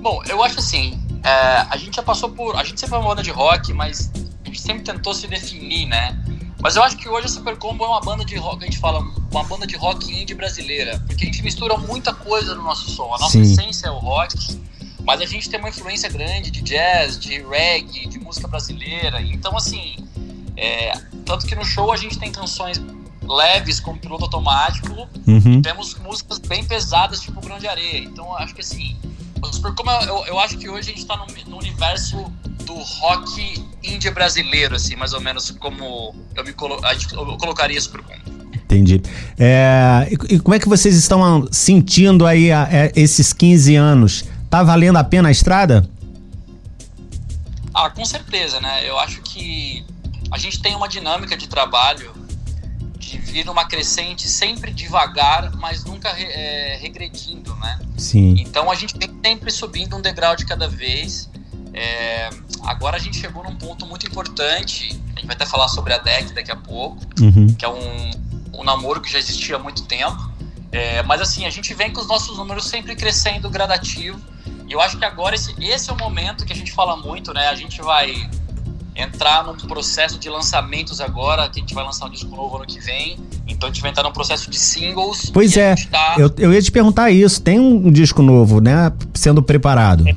Bom, 0.00 0.22
eu 0.28 0.42
acho 0.42 0.60
assim, 0.60 0.97
é, 1.28 1.66
a 1.68 1.76
gente 1.76 1.96
já 1.96 2.02
passou 2.02 2.30
por. 2.30 2.56
A 2.56 2.64
gente 2.64 2.80
sempre 2.80 2.90
foi 2.90 2.98
uma 2.98 3.08
banda 3.08 3.22
de 3.22 3.30
rock, 3.30 3.72
mas 3.72 4.10
a 4.44 4.46
gente 4.46 4.60
sempre 4.60 4.82
tentou 4.82 5.12
se 5.12 5.26
definir, 5.26 5.86
né? 5.86 6.18
Mas 6.60 6.74
eu 6.74 6.82
acho 6.82 6.96
que 6.96 7.08
hoje 7.08 7.26
a 7.26 7.28
Super 7.28 7.56
Combo 7.56 7.84
é 7.84 7.88
uma 7.88 8.00
banda 8.00 8.24
de 8.24 8.36
rock, 8.36 8.64
a 8.64 8.66
gente 8.66 8.78
fala, 8.78 9.00
uma 9.30 9.44
banda 9.44 9.64
de 9.66 9.76
rock 9.76 10.10
indie 10.10 10.34
brasileira, 10.34 11.00
porque 11.06 11.22
a 11.22 11.26
gente 11.26 11.42
mistura 11.42 11.76
muita 11.76 12.12
coisa 12.12 12.54
no 12.54 12.62
nosso 12.64 12.90
som. 12.90 13.14
A 13.14 13.18
nossa 13.18 13.32
Sim. 13.32 13.42
essência 13.42 13.86
é 13.86 13.90
o 13.90 13.98
rock, 13.98 14.60
mas 15.04 15.20
a 15.20 15.26
gente 15.26 15.48
tem 15.48 15.60
uma 15.60 15.68
influência 15.68 16.08
grande 16.08 16.50
de 16.50 16.60
jazz, 16.62 17.16
de 17.18 17.40
reggae, 17.42 18.08
de 18.08 18.18
música 18.18 18.48
brasileira. 18.48 19.22
Então, 19.22 19.56
assim, 19.56 19.96
é, 20.56 20.92
tanto 21.24 21.46
que 21.46 21.54
no 21.54 21.64
show 21.64 21.92
a 21.92 21.96
gente 21.96 22.18
tem 22.18 22.32
canções 22.32 22.82
leves 23.28 23.78
como 23.78 23.98
piloto 23.98 24.24
automático 24.24 25.06
uhum. 25.26 25.60
temos 25.60 25.94
músicas 25.98 26.38
bem 26.38 26.64
pesadas 26.64 27.20
tipo 27.20 27.40
Grande 27.40 27.68
Areia. 27.68 27.98
Então 27.98 28.34
acho 28.36 28.54
que 28.54 28.62
assim, 28.62 28.96
como 29.76 29.90
eu, 29.90 30.26
eu 30.26 30.38
acho 30.38 30.56
que 30.58 30.68
hoje 30.68 30.90
a 30.90 30.92
gente 30.92 31.02
está 31.02 31.16
no, 31.16 31.26
no, 31.46 31.58
universo 31.58 32.32
do 32.64 32.74
rock 32.74 33.64
indie 33.82 34.10
brasileiro, 34.10 34.74
assim, 34.74 34.96
mais 34.96 35.12
ou 35.12 35.20
menos 35.20 35.50
como 35.52 36.14
eu 36.34 36.44
me 36.44 36.52
colo, 36.52 36.80
eu 37.12 37.36
colocaria 37.38 37.76
isso 37.76 37.90
por 37.90 38.02
conta. 38.02 38.38
Entendi. 38.54 39.00
É, 39.38 40.08
e, 40.10 40.34
e, 40.34 40.40
como 40.40 40.54
é 40.54 40.58
que 40.58 40.68
vocês 40.68 40.94
estão 40.94 41.48
sentindo 41.50 42.26
aí 42.26 42.52
a, 42.52 42.64
a, 42.64 42.74
é, 42.74 42.92
esses 42.94 43.32
15 43.32 43.76
anos? 43.76 44.24
Tá 44.50 44.62
valendo 44.62 44.96
a 44.96 45.04
pena 45.04 45.28
a 45.28 45.32
estrada? 45.32 45.88
Ah, 47.72 47.88
com 47.90 48.04
certeza, 48.04 48.60
né? 48.60 48.88
Eu 48.88 48.98
acho 48.98 49.22
que 49.22 49.84
a 50.30 50.38
gente 50.38 50.60
tem 50.60 50.74
uma 50.74 50.88
dinâmica 50.88 51.36
de 51.36 51.48
trabalho 51.48 52.12
vir 53.38 53.44
numa 53.44 53.64
crescente 53.64 54.28
sempre 54.28 54.72
devagar, 54.72 55.54
mas 55.56 55.84
nunca 55.84 56.08
é, 56.08 56.76
regredindo, 56.80 57.54
né? 57.56 57.78
Sim. 57.96 58.34
Então 58.38 58.68
a 58.68 58.74
gente 58.74 58.98
vem 58.98 59.08
sempre 59.24 59.50
subindo 59.52 59.96
um 59.96 60.00
degrau 60.00 60.34
de 60.34 60.44
cada 60.44 60.68
vez. 60.68 61.30
É, 61.72 62.30
agora 62.64 62.96
a 62.96 62.98
gente 62.98 63.16
chegou 63.16 63.44
num 63.44 63.54
ponto 63.54 63.86
muito 63.86 64.06
importante. 64.06 65.00
A 65.14 65.20
gente 65.20 65.26
vai 65.26 65.36
até 65.36 65.46
falar 65.46 65.68
sobre 65.68 65.94
a 65.94 65.98
DEC 65.98 66.32
daqui 66.32 66.50
a 66.50 66.56
pouco, 66.56 66.98
uhum. 67.20 67.54
que 67.54 67.64
é 67.64 67.68
um, 67.68 68.10
um 68.54 68.64
namoro 68.64 69.00
que 69.00 69.10
já 69.10 69.18
existia 69.18 69.54
há 69.54 69.58
muito 69.58 69.84
tempo. 69.84 70.32
É, 70.72 71.02
mas 71.04 71.20
assim, 71.20 71.46
a 71.46 71.50
gente 71.50 71.72
vem 71.74 71.92
com 71.92 72.00
os 72.00 72.08
nossos 72.08 72.36
números 72.36 72.66
sempre 72.66 72.96
crescendo 72.96 73.48
gradativo. 73.48 74.20
E 74.66 74.72
eu 74.72 74.80
acho 74.80 74.98
que 74.98 75.04
agora 75.04 75.36
esse, 75.36 75.54
esse 75.64 75.88
é 75.88 75.92
o 75.92 75.96
momento 75.96 76.44
que 76.44 76.52
a 76.52 76.56
gente 76.56 76.72
fala 76.72 76.96
muito, 76.96 77.32
né? 77.32 77.48
A 77.48 77.54
gente 77.54 77.80
vai 77.80 78.28
entrar 78.96 79.44
num 79.44 79.56
processo 79.56 80.18
de 80.18 80.28
lançamentos 80.28 81.00
agora, 81.00 81.48
que 81.48 81.60
a 81.60 81.62
gente 81.62 81.72
vai 81.72 81.84
lançar 81.84 82.06
um 82.06 82.10
disco 82.10 82.34
novo 82.34 82.56
ano 82.56 82.66
que 82.66 82.80
vem. 82.80 83.16
Então 83.48 83.68
a 83.68 83.72
gente 83.72 83.80
vai 83.80 83.90
entrar 83.90 84.02
num 84.02 84.12
processo 84.12 84.50
de 84.50 84.58
singles. 84.58 85.30
Pois 85.32 85.56
é, 85.56 85.74
tá... 85.74 86.16
eu, 86.18 86.32
eu 86.38 86.52
ia 86.52 86.62
te 86.62 86.70
perguntar 86.70 87.10
isso. 87.10 87.40
Tem 87.40 87.58
um 87.58 87.90
disco 87.90 88.22
novo, 88.22 88.60
né? 88.60 88.92
Sendo 89.14 89.42
preparado. 89.42 90.06
É, 90.06 90.14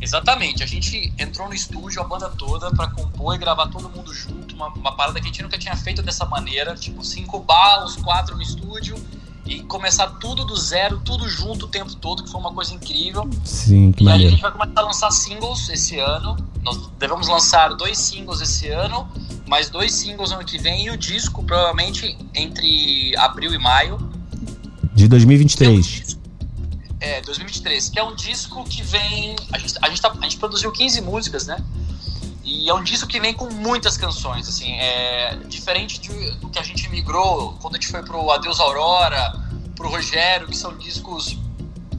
exatamente. 0.00 0.62
A 0.62 0.66
gente 0.66 1.12
entrou 1.18 1.48
no 1.48 1.54
estúdio, 1.54 2.00
a 2.00 2.04
banda 2.04 2.28
toda, 2.30 2.70
para 2.70 2.88
compor 2.88 3.34
e 3.34 3.38
gravar 3.38 3.66
todo 3.66 3.88
mundo 3.88 4.14
junto. 4.14 4.54
Uma, 4.54 4.68
uma 4.68 4.92
parada 4.92 5.20
que 5.20 5.26
a 5.26 5.28
gente 5.28 5.42
nunca 5.42 5.58
tinha 5.58 5.76
feito 5.76 6.02
dessa 6.02 6.24
maneira. 6.24 6.74
Tipo, 6.74 7.04
se 7.04 7.20
incubar 7.20 7.84
os 7.84 7.96
quatro 7.96 8.36
no 8.36 8.42
estúdio 8.42 8.96
e 9.44 9.60
começar 9.64 10.06
tudo 10.20 10.44
do 10.44 10.56
zero, 10.56 11.00
tudo 11.04 11.28
junto 11.28 11.66
o 11.66 11.68
tempo 11.68 11.94
todo, 11.96 12.22
que 12.22 12.30
foi 12.30 12.40
uma 12.40 12.52
coisa 12.52 12.72
incrível. 12.74 13.28
Sim, 13.44 13.90
que 13.92 14.02
E 14.02 14.06
maneiro. 14.06 14.22
aí 14.22 14.26
a 14.28 14.30
gente 14.30 14.42
vai 14.42 14.52
começar 14.52 14.80
a 14.80 14.84
lançar 14.84 15.10
singles 15.10 15.68
esse 15.68 15.98
ano. 15.98 16.36
Nós 16.62 16.88
devemos 16.98 17.26
lançar 17.28 17.74
dois 17.74 17.98
singles 17.98 18.40
esse 18.40 18.68
ano, 18.68 19.08
mais 19.48 19.68
dois 19.68 19.92
singles 19.92 20.30
ano 20.30 20.44
que 20.44 20.58
vem 20.58 20.86
e 20.86 20.90
o 20.90 20.96
disco 20.96 21.42
provavelmente 21.42 22.16
entre 22.34 23.16
abril 23.16 23.52
e 23.52 23.58
maio. 23.58 23.98
De 24.94 25.08
2023. 25.08 26.18
É, 27.00 27.20
2023, 27.22 27.88
que 27.88 27.98
é 27.98 28.02
um 28.04 28.14
disco 28.14 28.62
que 28.62 28.80
vem. 28.80 29.34
A 29.52 29.58
gente, 29.58 29.74
a 29.82 29.88
gente, 29.88 30.00
tá, 30.00 30.12
a 30.20 30.22
gente 30.22 30.36
produziu 30.36 30.70
15 30.70 31.00
músicas, 31.00 31.48
né? 31.48 31.58
E 32.52 32.68
é 32.68 32.74
um 32.74 32.82
disco 32.82 33.08
que 33.08 33.18
vem 33.18 33.32
com 33.32 33.50
muitas 33.50 33.96
canções, 33.96 34.46
assim, 34.46 34.72
é 34.72 35.36
diferente 35.48 35.98
de, 35.98 36.32
do 36.32 36.50
que 36.50 36.58
a 36.58 36.62
gente 36.62 36.86
migrou 36.90 37.56
quando 37.62 37.76
a 37.76 37.78
gente 37.78 37.90
foi 37.90 38.02
pro 38.02 38.30
Adeus 38.30 38.60
Aurora, 38.60 39.32
pro 39.74 39.88
Rogério, 39.88 40.46
que 40.46 40.56
são 40.56 40.76
discos 40.76 41.38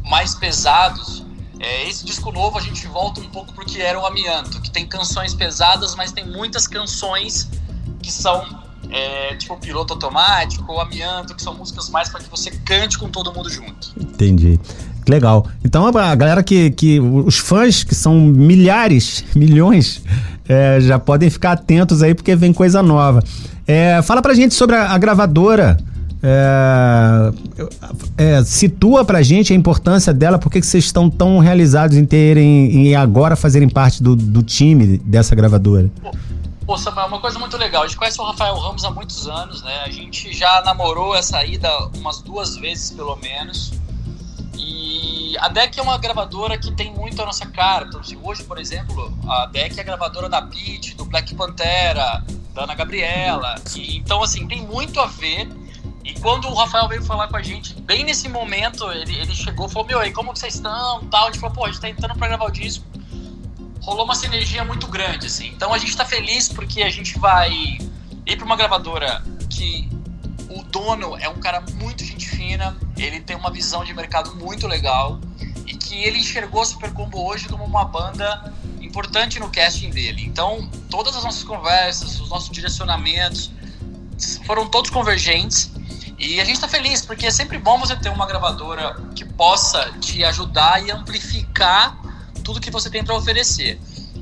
mais 0.05 0.35
pesados. 0.35 1.25
É, 1.59 1.89
esse 1.89 2.05
disco 2.05 2.31
novo 2.31 2.59
a 2.59 2.61
gente 2.61 2.85
volta 2.85 3.19
um 3.19 3.29
pouco 3.29 3.51
pro 3.51 3.65
que 3.65 3.81
era 3.81 3.99
o 3.99 4.05
Amianto, 4.05 4.61
que 4.61 4.69
tem 4.69 4.85
canções 4.85 5.33
pesadas, 5.33 5.95
mas 5.95 6.11
tem 6.11 6.23
muitas 6.23 6.67
canções 6.67 7.49
que 7.99 8.11
são 8.11 8.45
é, 8.91 9.35
tipo 9.35 9.57
Piloto 9.57 9.93
Automático 9.93 10.71
ou 10.71 10.79
Amianto, 10.79 11.33
que 11.33 11.41
são 11.41 11.55
músicas 11.55 11.89
mais 11.89 12.09
para 12.09 12.21
que 12.21 12.29
você 12.29 12.51
cante 12.51 12.99
com 12.99 13.09
todo 13.09 13.33
mundo 13.33 13.49
junto. 13.49 13.91
Entendi. 13.99 14.59
Legal. 15.07 15.47
Então 15.63 15.85
a 15.85 16.15
galera 16.15 16.43
que, 16.43 16.71
que 16.71 16.99
os 16.99 17.37
fãs 17.37 17.83
que 17.83 17.95
são 17.95 18.19
milhares, 18.19 19.23
milhões 19.35 20.01
é, 20.47 20.79
já 20.81 20.99
podem 20.99 21.29
ficar 21.29 21.53
atentos 21.53 22.01
aí 22.01 22.13
porque 22.13 22.35
vem 22.35 22.53
coisa 22.53 22.81
nova. 22.81 23.23
É, 23.67 24.01
fala 24.01 24.21
pra 24.21 24.33
gente 24.33 24.53
sobre 24.53 24.75
a, 24.75 24.91
a 24.91 24.97
gravadora. 24.97 25.77
É, 26.25 27.33
é, 28.17 28.43
situa 28.45 29.03
pra 29.03 29.21
gente 29.21 29.51
a 29.51 29.55
importância 29.55 30.13
dela, 30.13 30.39
por 30.39 30.49
que 30.49 30.61
vocês 30.61 30.85
estão 30.85 31.09
tão 31.09 31.39
realizados 31.39 31.97
em 31.97 32.05
terem 32.05 32.87
em 32.87 32.95
agora 32.95 33.35
fazerem 33.35 33.67
parte 33.67 34.01
do, 34.01 34.15
do 34.15 34.41
time 34.41 34.97
dessa 34.99 35.35
gravadora? 35.35 35.91
Pô, 36.65 36.77
Samuel, 36.77 37.07
uma 37.07 37.19
coisa 37.19 37.37
muito 37.37 37.57
legal. 37.57 37.83
A 37.83 37.87
gente 37.87 37.97
conhece 37.97 38.21
o 38.21 38.23
Rafael 38.23 38.55
Ramos 38.55 38.85
há 38.85 38.89
muitos 38.89 39.27
anos, 39.27 39.61
né? 39.63 39.83
A 39.85 39.89
gente 39.89 40.31
já 40.31 40.61
namorou 40.63 41.13
essa 41.13 41.43
ida 41.43 41.69
umas 41.97 42.21
duas 42.21 42.55
vezes, 42.55 42.91
pelo 42.91 43.17
menos. 43.17 43.73
E 44.65 45.37
a 45.39 45.49
DEC 45.49 45.77
é 45.77 45.81
uma 45.81 45.97
gravadora 45.97 46.57
que 46.57 46.71
tem 46.71 46.93
muito 46.93 47.21
a 47.21 47.25
nossa 47.25 47.45
cara. 47.45 47.85
Então, 47.87 47.99
assim, 47.99 48.17
hoje, 48.23 48.43
por 48.43 48.57
exemplo, 48.57 49.13
a 49.27 49.45
DEC 49.47 49.77
é 49.77 49.81
a 49.81 49.83
gravadora 49.83 50.29
da 50.29 50.41
Pete, 50.41 50.95
do 50.95 51.03
Black 51.03 51.35
Pantera, 51.35 52.23
da 52.53 52.63
Ana 52.63 52.73
Gabriela. 52.73 53.55
E, 53.75 53.97
então, 53.97 54.23
assim, 54.23 54.47
tem 54.47 54.61
muito 54.61 55.01
a 55.01 55.05
ver. 55.05 55.49
E 56.05 56.13
quando 56.19 56.47
o 56.47 56.53
Rafael 56.53 56.87
veio 56.87 57.03
falar 57.03 57.27
com 57.27 57.35
a 57.35 57.41
gente, 57.41 57.73
bem 57.81 58.05
nesse 58.05 58.29
momento, 58.29 58.89
ele, 58.91 59.17
ele 59.17 59.35
chegou 59.35 59.67
e 59.67 59.69
falou: 59.69 59.87
Meu, 59.87 59.99
aí, 59.99 60.11
como 60.11 60.33
vocês 60.33 60.55
estão? 60.55 61.05
Tal. 61.07 61.23
A 61.23 61.25
gente 61.31 61.39
falou: 61.39 61.55
Pô, 61.55 61.65
a 61.65 61.67
gente 61.67 61.81
tá 61.81 61.89
entrando 61.89 62.17
pra 62.17 62.27
gravar 62.27 62.45
o 62.45 62.51
disco. 62.51 62.85
Rolou 63.81 64.05
uma 64.05 64.15
sinergia 64.15 64.63
muito 64.63 64.87
grande, 64.87 65.27
assim. 65.27 65.47
Então 65.47 65.73
a 65.73 65.77
gente 65.77 65.95
tá 65.95 66.05
feliz 66.05 66.47
porque 66.47 66.83
a 66.83 66.89
gente 66.89 67.19
vai 67.19 67.51
ir 68.25 68.37
pra 68.37 68.45
uma 68.45 68.55
gravadora 68.55 69.21
que 69.49 69.89
o 70.49 70.63
dono 70.63 71.17
é 71.17 71.27
um 71.27 71.39
cara 71.39 71.61
muito 71.73 72.03
gente 72.03 72.32
fina, 72.43 72.75
ele 72.97 73.21
tem 73.21 73.37
uma 73.37 73.49
visão 73.49 73.85
de 73.85 73.93
mercado 73.93 74.35
muito 74.35 74.67
legal 74.67 75.19
e 75.65 75.75
que 75.77 76.03
ele 76.03 76.19
enxergou 76.19 76.61
a 76.61 76.65
Super 76.65 76.91
Combo 76.91 77.25
hoje 77.25 77.47
como 77.47 77.63
uma 77.63 77.85
banda 77.85 78.53
importante 78.81 79.39
no 79.39 79.49
casting 79.49 79.89
dele. 79.89 80.23
Então, 80.25 80.69
todas 80.89 81.15
as 81.15 81.23
nossas 81.23 81.43
conversas, 81.43 82.19
os 82.19 82.29
nossos 82.29 82.49
direcionamentos 82.49 83.49
foram 84.45 84.67
todos 84.67 84.89
convergentes 84.89 85.71
e 86.19 86.39
a 86.41 86.43
gente 86.43 86.55
está 86.55 86.67
feliz 86.67 87.01
porque 87.05 87.25
é 87.25 87.31
sempre 87.31 87.57
bom 87.57 87.79
você 87.79 87.95
ter 87.95 88.09
uma 88.09 88.25
gravadora 88.25 88.95
que 89.15 89.23
possa 89.23 89.93
te 90.01 90.23
ajudar 90.25 90.85
e 90.85 90.91
amplificar 90.91 91.97
tudo 92.43 92.59
que 92.59 92.69
você 92.69 92.89
tem 92.89 93.03
para 93.05 93.15
oferecer. 93.15 93.79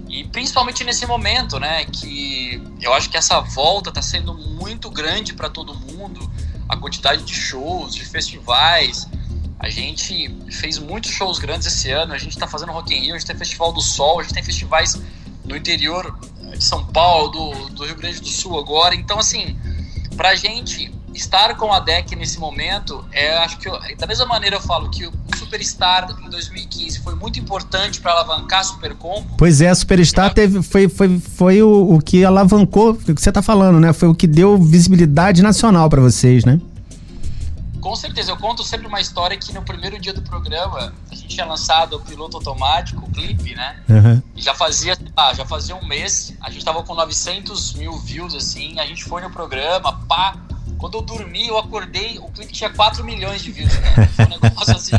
E 0.07 0.25
principalmente 0.25 0.83
nesse 0.83 1.07
momento, 1.07 1.59
né, 1.59 1.85
que 1.85 2.61
eu 2.81 2.93
acho 2.93 3.09
que 3.09 3.17
essa 3.17 3.39
volta 3.39 3.89
está 3.89 4.01
sendo 4.01 4.33
muito 4.33 4.91
grande 4.91 5.33
para 5.33 5.49
todo 5.49 5.73
mundo, 5.73 6.30
a 6.71 6.77
quantidade 6.77 7.23
de 7.23 7.33
shows, 7.33 7.93
de 7.93 8.05
festivais. 8.05 9.05
A 9.59 9.69
gente 9.69 10.33
fez 10.49 10.79
muitos 10.79 11.11
shows 11.11 11.37
grandes 11.37 11.67
esse 11.67 11.91
ano, 11.91 12.13
a 12.13 12.17
gente 12.17 12.31
está 12.31 12.47
fazendo 12.47 12.71
Rock 12.71 12.95
in 12.95 13.01
Rio, 13.01 13.15
a 13.15 13.17
gente 13.17 13.27
tem 13.27 13.35
Festival 13.35 13.73
do 13.73 13.81
Sol, 13.81 14.21
a 14.21 14.23
gente 14.23 14.33
tem 14.33 14.41
festivais 14.41 14.99
no 15.43 15.55
interior 15.55 16.17
de 16.57 16.63
São 16.63 16.85
Paulo, 16.85 17.27
do, 17.29 17.69
do 17.71 17.85
Rio 17.85 17.95
Grande 17.95 18.21
do 18.21 18.27
Sul 18.27 18.57
agora. 18.57 18.95
Então, 18.95 19.19
assim, 19.19 19.59
pra 20.15 20.33
gente, 20.33 20.89
estar 21.13 21.55
com 21.57 21.73
a 21.73 21.79
DEC 21.81 22.15
nesse 22.15 22.39
momento, 22.39 23.05
é, 23.11 23.37
acho 23.39 23.57
que 23.57 23.67
eu, 23.67 23.77
da 23.97 24.07
mesma 24.07 24.25
maneira 24.25 24.55
eu 24.55 24.61
falo 24.61 24.89
que 24.89 25.11
Superstar 25.51 26.07
em 26.25 26.29
2015 26.29 27.01
foi 27.01 27.13
muito 27.13 27.37
importante 27.37 27.99
para 27.99 28.13
alavancar 28.13 28.61
a 28.61 28.63
Supercombo. 28.63 29.35
Pois 29.37 29.59
é, 29.59 29.69
a 29.69 29.75
Superstar 29.75 30.33
teve, 30.33 30.61
foi, 30.63 30.87
foi, 30.87 31.19
foi 31.19 31.61
o, 31.61 31.95
o 31.95 31.99
que 31.99 32.23
alavancou, 32.23 32.91
o 32.91 32.95
que 32.95 33.21
você 33.21 33.29
está 33.29 33.41
falando, 33.41 33.77
né? 33.77 33.91
Foi 33.91 34.07
o 34.07 34.15
que 34.15 34.27
deu 34.27 34.57
visibilidade 34.57 35.41
nacional 35.41 35.89
para 35.89 35.99
vocês, 35.99 36.45
né? 36.45 36.61
Com 37.81 37.95
certeza, 37.95 38.31
eu 38.31 38.37
conto 38.37 38.63
sempre 38.63 38.87
uma 38.87 39.01
história 39.01 39.35
que 39.35 39.51
no 39.53 39.61
primeiro 39.61 39.99
dia 39.99 40.13
do 40.13 40.21
programa 40.21 40.93
a 41.11 41.15
gente 41.15 41.27
tinha 41.27 41.45
lançado 41.45 41.97
o 41.97 41.99
piloto 41.99 42.37
automático, 42.37 43.03
o 43.03 43.11
clipe, 43.11 43.53
né? 43.53 43.75
Uhum. 43.89 44.21
E 44.35 44.41
já 44.41 44.55
fazia, 44.55 44.97
ah, 45.17 45.33
já 45.33 45.45
fazia 45.45 45.75
um 45.75 45.85
mês, 45.85 46.33
a 46.39 46.49
gente 46.49 46.63
tava 46.63 46.81
com 46.83 46.95
900 46.95 47.73
mil 47.73 47.97
views, 47.97 48.33
assim, 48.35 48.79
a 48.79 48.85
gente 48.85 49.03
foi 49.03 49.21
no 49.21 49.29
programa, 49.29 49.99
pá. 50.07 50.33
Quando 50.81 50.97
eu 50.97 51.01
dormi, 51.03 51.47
eu 51.47 51.59
acordei, 51.59 52.17
o 52.17 52.27
clipe 52.31 52.51
tinha 52.51 52.71
4 52.71 53.03
milhões 53.03 53.43
de 53.43 53.51
views, 53.51 53.71
né? 53.71 54.07
Foi 54.15 54.25
um 54.25 54.39
negócio 54.39 54.75
assim. 54.75 54.95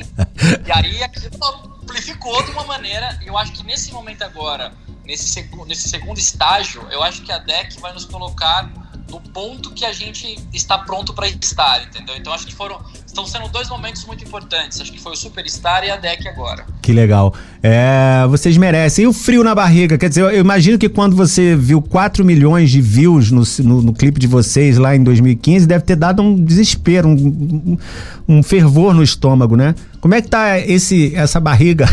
E 0.65 0.71
aí 0.71 1.03
aquilo 1.03 1.45
amplificou 1.83 2.41
de 2.45 2.53
uma 2.53 2.63
maneira, 2.63 3.19
e 3.21 3.27
eu 3.27 3.37
acho 3.37 3.53
que 3.53 3.65
nesse 3.65 3.93
momento 3.93 4.23
agora, 4.23 4.73
nesse, 5.05 5.25
seg 5.25 5.51
nesse 5.67 5.89
segundo 5.89 6.19
estágio, 6.19 6.87
eu 6.93 7.03
acho 7.03 7.23
que 7.23 7.33
a 7.33 7.39
DEC 7.39 7.81
vai 7.81 7.93
nos 7.93 8.05
colocar 8.05 8.71
no 9.11 9.21
ponto 9.21 9.73
que 9.73 9.85
a 9.85 9.93
gente 9.93 10.39
está 10.53 10.79
pronto 10.79 11.13
para 11.13 11.27
estar, 11.27 11.83
entendeu? 11.83 12.17
Então 12.17 12.33
acho 12.33 12.47
que 12.47 12.55
foram 12.55 12.81
estão 13.13 13.27
sendo 13.27 13.47
dois 13.49 13.69
momentos 13.69 14.05
muito 14.07 14.25
importantes. 14.25 14.81
Acho 14.81 14.91
que 14.91 15.01
foi 15.01 15.13
o 15.13 15.17
Superstar 15.17 15.85
e 15.85 15.91
a 15.91 15.97
Deck 15.97 16.27
agora. 16.27 16.67
Que 16.81 16.93
legal. 16.93 17.35
É, 17.63 18.27
vocês 18.29 18.57
merecem. 18.57 19.05
E 19.05 19.07
o 19.07 19.13
frio 19.13 19.45
na 19.45 19.55
barriga? 19.55 19.99
Quer 19.99 20.09
dizer, 20.09 20.23
eu 20.23 20.41
imagino 20.41 20.79
que 20.79 20.89
quando 20.89 21.15
você 21.15 21.55
viu 21.55 21.81
4 21.83 22.25
milhões 22.25 22.71
de 22.71 22.81
views 22.81 23.31
no, 23.31 23.43
no, 23.65 23.83
no 23.83 23.93
clipe 23.93 24.19
de 24.19 24.27
vocês 24.27 24.79
lá 24.79 24.97
em 24.97 25.05
2015, 25.05 25.67
deve 25.67 25.85
ter 25.85 25.97
dado 25.97 26.23
um 26.23 26.43
desespero, 26.43 27.09
um, 27.09 27.79
um, 28.27 28.43
fervor 28.43 28.95
no 28.95 29.03
estômago, 29.03 29.57
né? 29.57 29.75
Como 30.01 30.15
é 30.15 30.23
que 30.23 30.29
tá 30.29 30.59
esse, 30.59 31.15
essa 31.15 31.39
barriga 31.39 31.87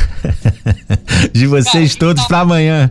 de 1.33 1.45
vocês 1.45 1.93
Cara, 1.93 1.99
todos 1.99 2.23
tá... 2.23 2.27
para 2.29 2.39
amanhã? 2.39 2.89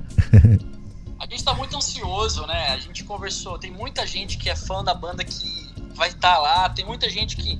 A 1.18 1.26
gente 1.26 1.42
tá 1.42 1.54
muito 1.54 1.74
ansioso, 1.76 2.46
né? 2.46 2.74
A 2.74 2.78
gente 2.78 3.04
conversou, 3.04 3.58
tem 3.58 3.70
muita 3.70 4.06
gente 4.06 4.36
que 4.36 4.50
é 4.50 4.54
fã 4.54 4.84
da 4.84 4.94
banda 4.94 5.24
que 5.24 5.34
vai 5.94 6.08
estar 6.08 6.34
tá 6.34 6.38
lá, 6.38 6.68
tem 6.68 6.84
muita 6.84 7.08
gente 7.10 7.36
que 7.36 7.58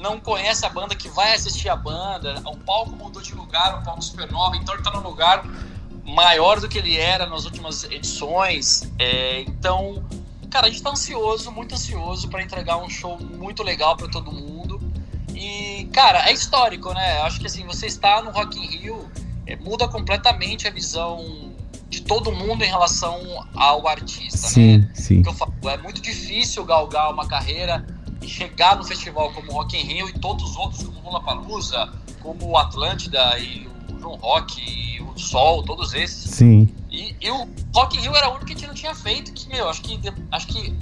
não 0.00 0.18
conhece 0.18 0.64
a 0.64 0.68
banda, 0.68 0.94
que 0.94 1.08
vai 1.08 1.34
assistir 1.34 1.68
a 1.68 1.76
banda. 1.76 2.42
O 2.46 2.56
palco 2.56 2.96
mudou 2.96 3.22
de 3.22 3.34
lugar, 3.34 3.78
um 3.78 3.82
palco 3.82 4.02
supernova, 4.02 4.56
então 4.56 4.74
ele 4.74 4.82
tá 4.82 4.90
num 4.90 5.00
lugar 5.00 5.44
maior 6.04 6.58
do 6.60 6.68
que 6.68 6.78
ele 6.78 6.96
era 6.96 7.26
nas 7.26 7.44
últimas 7.44 7.84
edições. 7.84 8.90
É, 8.98 9.42
então, 9.42 10.02
cara, 10.50 10.66
a 10.66 10.70
gente 10.70 10.82
tá 10.82 10.90
ansioso, 10.90 11.52
muito 11.52 11.74
ansioso 11.74 12.28
para 12.28 12.42
entregar 12.42 12.78
um 12.78 12.88
show 12.88 13.18
muito 13.18 13.62
legal 13.62 13.96
para 13.96 14.08
todo 14.08 14.32
mundo. 14.32 14.80
E, 15.34 15.88
cara, 15.92 16.28
é 16.28 16.32
histórico, 16.32 16.92
né? 16.92 17.20
Acho 17.22 17.38
que 17.38 17.46
assim, 17.46 17.64
você 17.64 17.86
está 17.86 18.22
no 18.22 18.30
Rock 18.30 18.58
in 18.58 18.66
Rio, 18.66 19.10
é, 19.46 19.56
muda 19.56 19.86
completamente 19.86 20.66
a 20.66 20.70
visão 20.70 21.50
de 21.88 22.02
todo 22.02 22.30
mundo 22.30 22.62
em 22.62 22.68
relação 22.68 23.18
ao 23.54 23.86
artista, 23.86 24.48
sim, 24.48 24.78
né? 24.78 24.90
Sim. 24.94 25.24
Falo, 25.24 25.52
é 25.64 25.76
muito 25.76 26.00
difícil 26.00 26.64
galgar 26.64 27.12
uma 27.12 27.26
carreira 27.26 27.84
e 28.22 28.28
chegar 28.28 28.76
no 28.76 28.84
festival 28.84 29.32
como 29.32 29.52
Rock 29.52 29.76
in 29.76 29.82
Rio 29.82 30.08
e 30.08 30.12
todos 30.12 30.50
os 30.50 30.56
outros, 30.56 30.82
como 30.82 31.00
Lula 31.00 31.22
Palusa, 31.22 31.92
como 32.22 32.48
o 32.48 32.56
Atlântida 32.56 33.38
e 33.38 33.68
o 33.92 33.98
João 33.98 34.16
Rock 34.16 34.60
e 34.60 35.00
o 35.02 35.18
Sol, 35.18 35.62
todos 35.62 35.94
esses. 35.94 36.30
Sim. 36.30 36.68
E, 36.90 37.14
e 37.20 37.30
o 37.30 37.48
Rock 37.74 37.96
in 37.96 38.00
Rio 38.00 38.16
era 38.16 38.28
o 38.28 38.32
único 38.32 38.46
que 38.46 38.52
a 38.52 38.56
gente 38.56 38.66
não 38.66 38.74
tinha 38.74 38.94
feito, 38.94 39.32
que, 39.32 39.48
meu, 39.48 39.68
acho 39.68 39.82
que, 39.82 39.98
acho 40.30 40.46
que, 40.46 40.74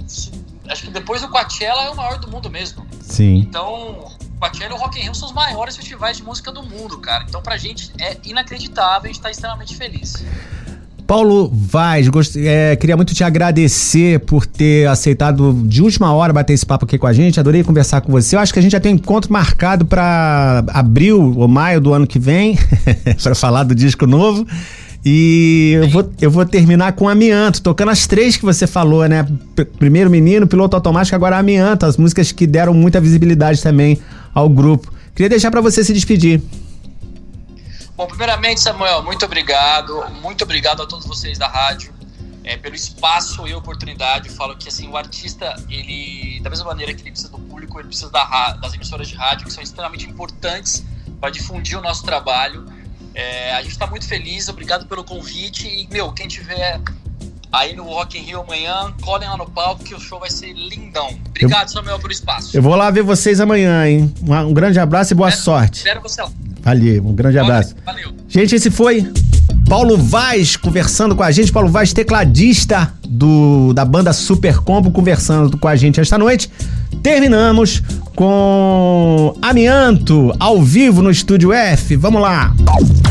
acho 0.67 0.83
que 0.83 0.91
depois 0.91 1.21
do 1.21 1.29
Coachella 1.29 1.83
é 1.83 1.89
o 1.89 1.95
maior 1.95 2.17
do 2.19 2.29
mundo 2.29 2.49
mesmo. 2.49 2.85
Sim. 3.01 3.37
Então, 3.37 4.07
o 4.35 4.39
Coachella 4.39 4.73
e 4.73 4.77
o 4.77 4.79
Rock 4.79 4.99
in 4.99 5.03
Rio 5.03 5.15
são 5.15 5.27
os 5.27 5.33
maiores 5.33 5.75
festivais 5.75 6.17
de 6.17 6.23
música 6.23 6.51
do 6.51 6.63
mundo, 6.63 6.99
cara. 6.99 7.25
Então, 7.27 7.41
pra 7.41 7.57
gente 7.57 7.91
é 7.99 8.17
inacreditável, 8.23 9.09
a 9.09 9.13
gente 9.13 9.21
tá 9.21 9.31
extremamente 9.31 9.75
feliz. 9.75 10.13
Paulo 11.09 11.51
Vaz, 11.51 12.07
gost... 12.07 12.35
é, 12.37 12.75
queria 12.75 12.95
muito 12.95 13.15
te 13.15 13.23
agradecer 13.23 14.19
por 14.19 14.45
ter 14.45 14.87
aceitado 14.87 15.59
de 15.65 15.81
última 15.81 16.13
hora 16.13 16.31
bater 16.31 16.53
esse 16.53 16.63
papo 16.63 16.85
aqui 16.85 16.99
com 16.99 17.07
a 17.07 17.13
gente. 17.13 17.39
Adorei 17.39 17.63
conversar 17.63 18.01
com 18.01 18.11
você. 18.11 18.35
Eu 18.35 18.39
acho 18.39 18.53
que 18.53 18.59
a 18.59 18.61
gente 18.61 18.73
já 18.73 18.79
tem 18.79 18.93
um 18.93 18.95
encontro 18.95 19.33
marcado 19.33 19.87
para 19.87 20.63
abril 20.67 21.33
ou 21.35 21.47
maio 21.47 21.81
do 21.81 21.95
ano 21.95 22.05
que 22.05 22.19
vem, 22.19 22.59
para 23.23 23.33
falar 23.33 23.63
do 23.63 23.73
disco 23.73 24.05
novo. 24.05 24.45
E 25.03 25.71
eu 25.81 25.89
vou, 25.89 26.11
eu 26.21 26.29
vou 26.29 26.45
terminar 26.45 26.93
com 26.93 27.09
Amianto, 27.09 27.63
tocando 27.63 27.89
as 27.89 28.05
três 28.05 28.37
que 28.37 28.45
você 28.45 28.67
falou, 28.67 29.09
né? 29.09 29.25
Primeiro 29.79 30.11
Menino, 30.11 30.45
Piloto 30.45 30.75
Automático, 30.75 31.15
agora 31.15 31.39
Amianto, 31.39 31.87
as 31.87 31.97
músicas 31.97 32.31
que 32.31 32.45
deram 32.45 32.75
muita 32.75 33.01
visibilidade 33.01 33.63
também 33.63 33.97
ao 34.31 34.47
grupo. 34.47 34.93
Queria 35.15 35.29
deixar 35.29 35.49
para 35.49 35.59
você 35.59 35.83
se 35.83 35.91
despedir. 35.91 36.39
Bom, 37.99 38.07
primeiramente, 38.07 38.61
Samuel, 38.61 39.03
muito 39.03 39.25
obrigado. 39.25 40.09
Muito 40.21 40.45
obrigado 40.45 40.81
a 40.81 40.85
todos 40.85 41.05
vocês 41.05 41.37
da 41.37 41.49
rádio 41.49 41.93
é, 42.45 42.55
pelo 42.55 42.73
espaço 42.73 43.45
e 43.45 43.53
oportunidade. 43.53 44.29
Eu 44.29 44.35
falo 44.35 44.55
que 44.55 44.69
assim, 44.69 44.87
o 44.87 44.95
artista, 44.95 45.53
ele, 45.69 46.39
da 46.39 46.49
mesma 46.49 46.67
maneira 46.67 46.93
que 46.93 47.01
ele 47.01 47.11
precisa 47.11 47.29
do 47.29 47.37
público, 47.37 47.77
ele 47.77 47.89
precisa 47.89 48.09
da, 48.09 48.53
das 48.53 48.73
emissoras 48.73 49.05
de 49.05 49.15
rádio, 49.15 49.47
que 49.47 49.51
são 49.51 49.61
extremamente 49.61 50.09
importantes 50.09 50.81
para 51.19 51.29
difundir 51.29 51.77
o 51.77 51.81
nosso 51.81 52.05
trabalho. 52.05 52.65
É, 53.13 53.51
a 53.51 53.61
gente 53.61 53.71
está 53.71 53.85
muito 53.85 54.07
feliz, 54.07 54.47
obrigado 54.47 54.85
pelo 54.85 55.03
convite. 55.03 55.67
E, 55.67 55.85
meu, 55.91 56.13
quem 56.13 56.25
tiver 56.25 56.79
aí 57.51 57.75
no 57.75 57.83
Rock 57.83 58.17
in 58.17 58.21
Rio 58.21 58.39
amanhã, 58.39 58.93
colhem 59.01 59.27
lá 59.27 59.35
no 59.35 59.49
palco 59.49 59.83
que 59.83 59.93
o 59.93 59.99
show 59.99 60.21
vai 60.21 60.29
ser 60.29 60.53
lindão. 60.53 61.19
Obrigado, 61.27 61.67
eu, 61.67 61.73
Samuel, 61.73 61.99
pelo 61.99 62.13
espaço. 62.13 62.55
Eu 62.55 62.61
vou 62.61 62.77
lá 62.77 62.89
ver 62.91 63.03
vocês 63.03 63.41
amanhã, 63.41 63.85
hein? 63.85 64.15
Um, 64.25 64.33
um 64.33 64.53
grande 64.53 64.79
abraço 64.79 65.11
e 65.11 65.15
boa 65.15 65.27
espero, 65.27 65.43
sorte. 65.43 65.77
Espero 65.79 65.99
você 65.99 66.21
lá. 66.21 66.31
Valeu, 66.69 67.03
um 67.03 67.13
grande 67.15 67.39
abraço. 67.39 67.75
Valeu. 67.83 68.11
Gente, 68.27 68.53
esse 68.53 68.69
foi 68.69 69.11
Paulo 69.67 69.97
Vaz 69.97 70.55
conversando 70.55 71.15
com 71.15 71.23
a 71.23 71.31
gente. 71.31 71.51
Paulo 71.51 71.67
Vaz, 71.67 71.93
tecladista 71.93 72.93
do, 73.07 73.73
da 73.73 73.83
banda 73.83 74.13
Super 74.13 74.59
Combo, 74.59 74.91
conversando 74.91 75.57
com 75.57 75.67
a 75.67 75.75
gente 75.75 75.99
esta 75.99 76.15
noite. 76.15 76.47
Terminamos 77.01 77.81
com 78.15 79.35
Amianto, 79.41 80.31
ao 80.39 80.61
vivo 80.61 81.01
no 81.01 81.09
Estúdio 81.09 81.51
F. 81.51 81.95
Vamos 81.95 82.21
lá. 82.21 82.53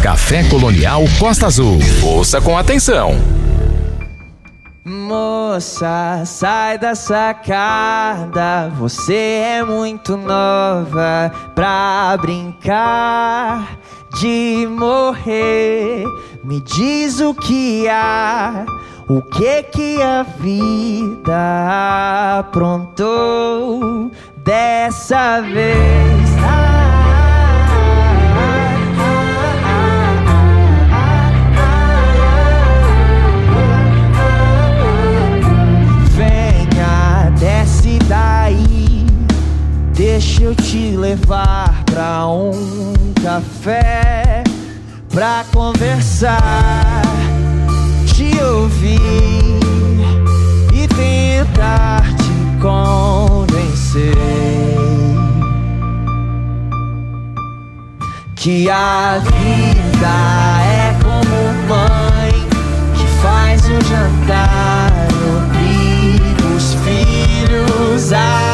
Café 0.01 0.45
Colonial 0.45 1.03
Costa 1.19 1.47
Azul. 1.47 1.81
Ouça 2.05 2.41
com 2.41 2.57
atenção. 2.57 3.17
Moça, 4.89 6.23
sai 6.25 6.79
da 6.79 6.95
sacada. 6.95 8.73
Você 8.79 9.59
é 9.59 9.63
muito 9.63 10.17
nova 10.17 11.31
pra 11.55 12.17
brincar 12.19 13.79
de 14.19 14.67
morrer. 14.71 16.07
Me 16.43 16.59
diz 16.61 17.21
o 17.21 17.35
que 17.35 17.87
há, 17.87 18.65
o 19.07 19.21
que 19.21 19.63
que 19.65 20.01
a 20.01 20.23
vida 20.23 22.39
aprontou 22.39 24.11
dessa 24.39 25.43
vez. 25.43 26.29
Deixa 39.99 40.45
eu 40.45 40.55
te 40.55 40.97
levar 40.97 41.83
pra 41.87 42.25
um 42.29 42.53
café 43.21 44.45
pra 45.09 45.45
conversar, 45.53 47.03
te 48.07 48.41
ouvir 48.41 49.01
e 50.73 50.87
tentar 50.87 52.05
te 52.15 52.63
convencer 52.63 54.15
que 58.37 58.71
a 58.71 59.19
vida 59.19 60.07
é 60.63 60.97
como 61.03 61.53
mãe 61.67 62.47
que 62.95 63.05
faz 63.21 63.65
o 63.65 63.81
jantar, 63.85 64.93
obriga 65.27 66.47
os 66.57 66.75
filhos 66.85 68.13
a 68.13 68.48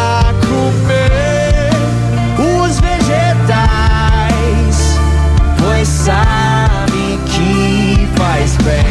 sabe 6.04 7.18
que 7.24 8.06
faz 8.16 8.56
bem. 8.58 8.84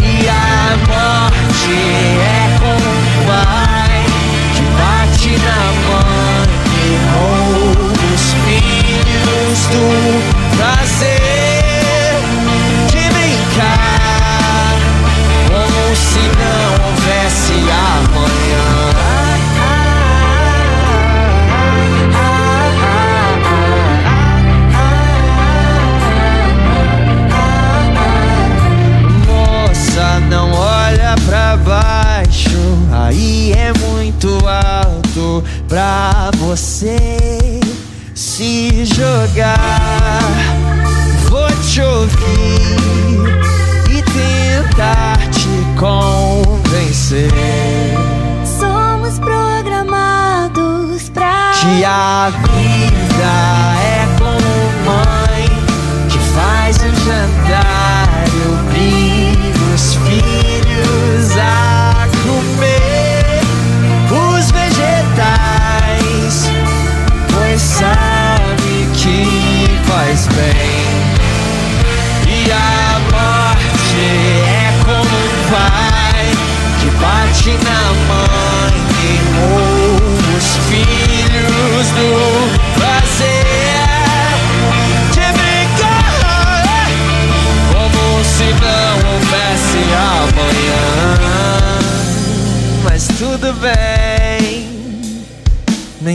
E 0.00 0.28
a 0.28 0.76
morte 0.86 1.74
é 1.74 2.56
como 2.60 2.88
um 2.88 3.26
pai 3.26 4.04
que 4.54 4.62
bate 4.78 5.32
na 5.38 5.62
mãe 5.88 6.50
e 6.76 6.94
rouba 7.10 7.82
os 8.14 8.24
filhos 8.44 9.58
do 9.72 9.84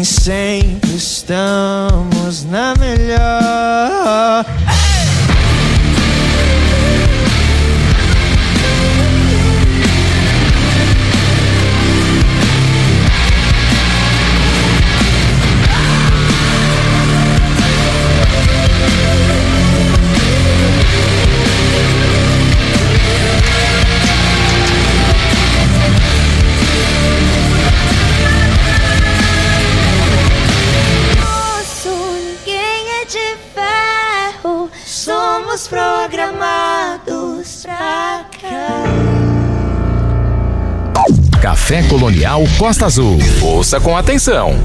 sempre 0.06 0.96
estamos 0.96 2.46
na 2.46 2.76
melhor. 2.76 3.35
Café 41.46 41.84
Colonial 41.84 42.44
Costa 42.58 42.88
Azul. 42.88 43.20
Ouça 43.40 43.80
com 43.80 43.96
atenção. 43.96 44.56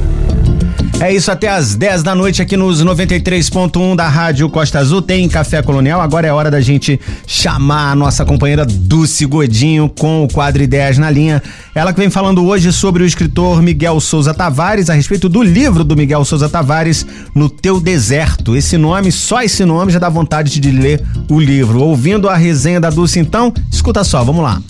É 0.98 1.12
isso 1.12 1.30
até 1.30 1.46
às 1.46 1.74
10 1.74 2.02
da 2.02 2.14
noite 2.14 2.40
aqui 2.40 2.56
nos 2.56 2.82
93.1 2.82 3.94
da 3.94 4.08
Rádio 4.08 4.48
Costa 4.48 4.78
Azul. 4.78 5.02
Tem 5.02 5.28
Café 5.28 5.60
Colonial. 5.60 6.00
Agora 6.00 6.26
é 6.26 6.32
hora 6.32 6.50
da 6.50 6.58
gente 6.58 6.98
chamar 7.26 7.90
a 7.90 7.94
nossa 7.94 8.24
companheira 8.24 8.64
Dulce 8.64 9.26
Godinho 9.26 9.90
com 9.90 10.24
o 10.24 10.28
quadro 10.32 10.62
Ideias 10.62 10.96
na 10.96 11.10
Linha. 11.10 11.42
Ela 11.74 11.92
que 11.92 12.00
vem 12.00 12.08
falando 12.08 12.46
hoje 12.46 12.72
sobre 12.72 13.02
o 13.02 13.06
escritor 13.06 13.60
Miguel 13.60 14.00
Souza 14.00 14.32
Tavares, 14.32 14.88
a 14.88 14.94
respeito 14.94 15.28
do 15.28 15.42
livro 15.42 15.84
do 15.84 15.94
Miguel 15.94 16.24
Souza 16.24 16.48
Tavares, 16.48 17.04
No 17.34 17.50
Teu 17.50 17.78
Deserto. 17.78 18.56
Esse 18.56 18.78
nome, 18.78 19.12
só 19.12 19.42
esse 19.42 19.66
nome 19.66 19.92
já 19.92 19.98
dá 19.98 20.08
vontade 20.08 20.58
de 20.58 20.70
ler 20.70 21.04
o 21.28 21.38
livro. 21.38 21.82
Ouvindo 21.82 22.26
a 22.26 22.36
resenha 22.36 22.80
da 22.80 22.88
Dulce, 22.88 23.18
então, 23.18 23.52
escuta 23.70 24.02
só, 24.02 24.24
vamos 24.24 24.42
lá. 24.42 24.62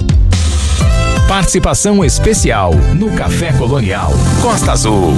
Participação 1.31 2.05
especial 2.05 2.75
no 2.97 3.13
Café 3.13 3.53
Colonial 3.53 4.11
Costa 4.43 4.73
Azul. 4.73 5.15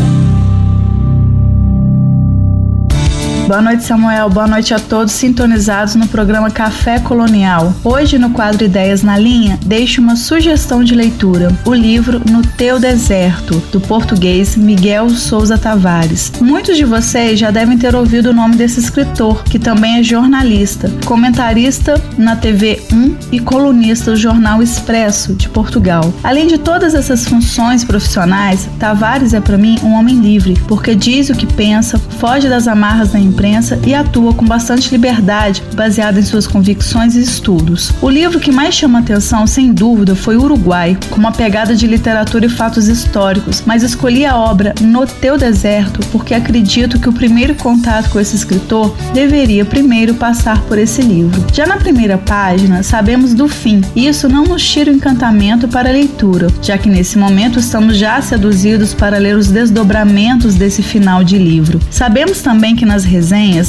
Boa 3.52 3.60
noite, 3.60 3.84
Samuel. 3.84 4.30
Boa 4.30 4.46
noite 4.46 4.72
a 4.72 4.78
todos 4.78 5.12
sintonizados 5.12 5.94
no 5.94 6.08
programa 6.08 6.50
Café 6.50 6.98
Colonial. 6.98 7.74
Hoje, 7.84 8.18
no 8.18 8.30
quadro 8.30 8.64
Ideias 8.64 9.02
na 9.02 9.18
Linha, 9.18 9.58
deixo 9.66 10.00
uma 10.00 10.16
sugestão 10.16 10.82
de 10.82 10.94
leitura: 10.94 11.54
o 11.66 11.74
livro 11.74 12.22
No 12.30 12.40
Teu 12.40 12.80
Deserto, 12.80 13.62
do 13.70 13.78
português 13.78 14.56
Miguel 14.56 15.10
Souza 15.10 15.58
Tavares. 15.58 16.32
Muitos 16.40 16.78
de 16.78 16.84
vocês 16.86 17.38
já 17.38 17.50
devem 17.50 17.76
ter 17.76 17.94
ouvido 17.94 18.30
o 18.30 18.32
nome 18.32 18.56
desse 18.56 18.80
escritor, 18.80 19.44
que 19.44 19.58
também 19.58 19.98
é 19.98 20.02
jornalista, 20.02 20.90
comentarista 21.04 22.02
na 22.16 22.34
TV 22.34 22.80
1 22.90 23.16
e 23.32 23.38
colunista 23.38 24.12
do 24.12 24.16
jornal 24.16 24.62
Expresso 24.62 25.34
de 25.34 25.50
Portugal. 25.50 26.10
Além 26.24 26.46
de 26.46 26.56
todas 26.56 26.94
essas 26.94 27.26
funções 27.26 27.84
profissionais, 27.84 28.66
Tavares 28.78 29.34
é 29.34 29.42
para 29.42 29.58
mim 29.58 29.76
um 29.82 29.92
homem 29.92 30.20
livre, 30.20 30.58
porque 30.66 30.94
diz 30.94 31.28
o 31.28 31.34
que 31.34 31.46
pensa, 31.46 31.98
foge 32.18 32.48
das 32.48 32.66
amarras 32.66 33.12
da 33.12 33.20
imprensa 33.42 33.78
e 33.84 33.92
atua 33.92 34.32
com 34.32 34.46
bastante 34.46 34.88
liberdade, 34.92 35.64
baseado 35.74 36.18
em 36.18 36.22
suas 36.22 36.46
convicções 36.46 37.16
e 37.16 37.20
estudos. 37.20 37.92
O 38.00 38.08
livro 38.08 38.38
que 38.38 38.52
mais 38.52 38.72
chama 38.72 39.00
atenção, 39.00 39.48
sem 39.48 39.72
dúvida, 39.72 40.14
foi 40.14 40.36
Uruguai, 40.36 40.96
com 41.10 41.16
uma 41.16 41.32
pegada 41.32 41.74
de 41.74 41.86
literatura 41.86 42.46
e 42.46 42.48
fatos 42.48 42.86
históricos, 42.86 43.64
mas 43.66 43.82
escolhi 43.82 44.24
a 44.24 44.36
obra 44.36 44.74
No 44.80 45.04
Teu 45.06 45.36
Deserto 45.36 46.00
porque 46.12 46.34
acredito 46.34 47.00
que 47.00 47.08
o 47.08 47.12
primeiro 47.12 47.56
contato 47.56 48.10
com 48.10 48.20
esse 48.20 48.36
escritor 48.36 48.94
deveria 49.12 49.64
primeiro 49.64 50.14
passar 50.14 50.62
por 50.62 50.78
esse 50.78 51.02
livro. 51.02 51.44
Já 51.52 51.66
na 51.66 51.76
primeira 51.76 52.16
página, 52.16 52.84
sabemos 52.84 53.34
do 53.34 53.48
fim, 53.48 53.80
e 53.96 54.06
isso 54.06 54.28
não 54.28 54.44
nos 54.44 54.64
tira 54.64 54.92
o 54.92 54.94
encantamento 54.94 55.66
para 55.66 55.88
a 55.88 55.92
leitura, 55.92 56.46
já 56.62 56.78
que 56.78 56.88
nesse 56.88 57.18
momento 57.18 57.58
estamos 57.58 57.96
já 57.96 58.22
seduzidos 58.22 58.94
para 58.94 59.18
ler 59.18 59.36
os 59.36 59.48
desdobramentos 59.48 60.54
desse 60.54 60.82
final 60.82 61.24
de 61.24 61.38
livro. 61.38 61.80
Sabemos 61.90 62.40
também 62.40 62.76
que 62.76 62.86
nas 62.86 63.04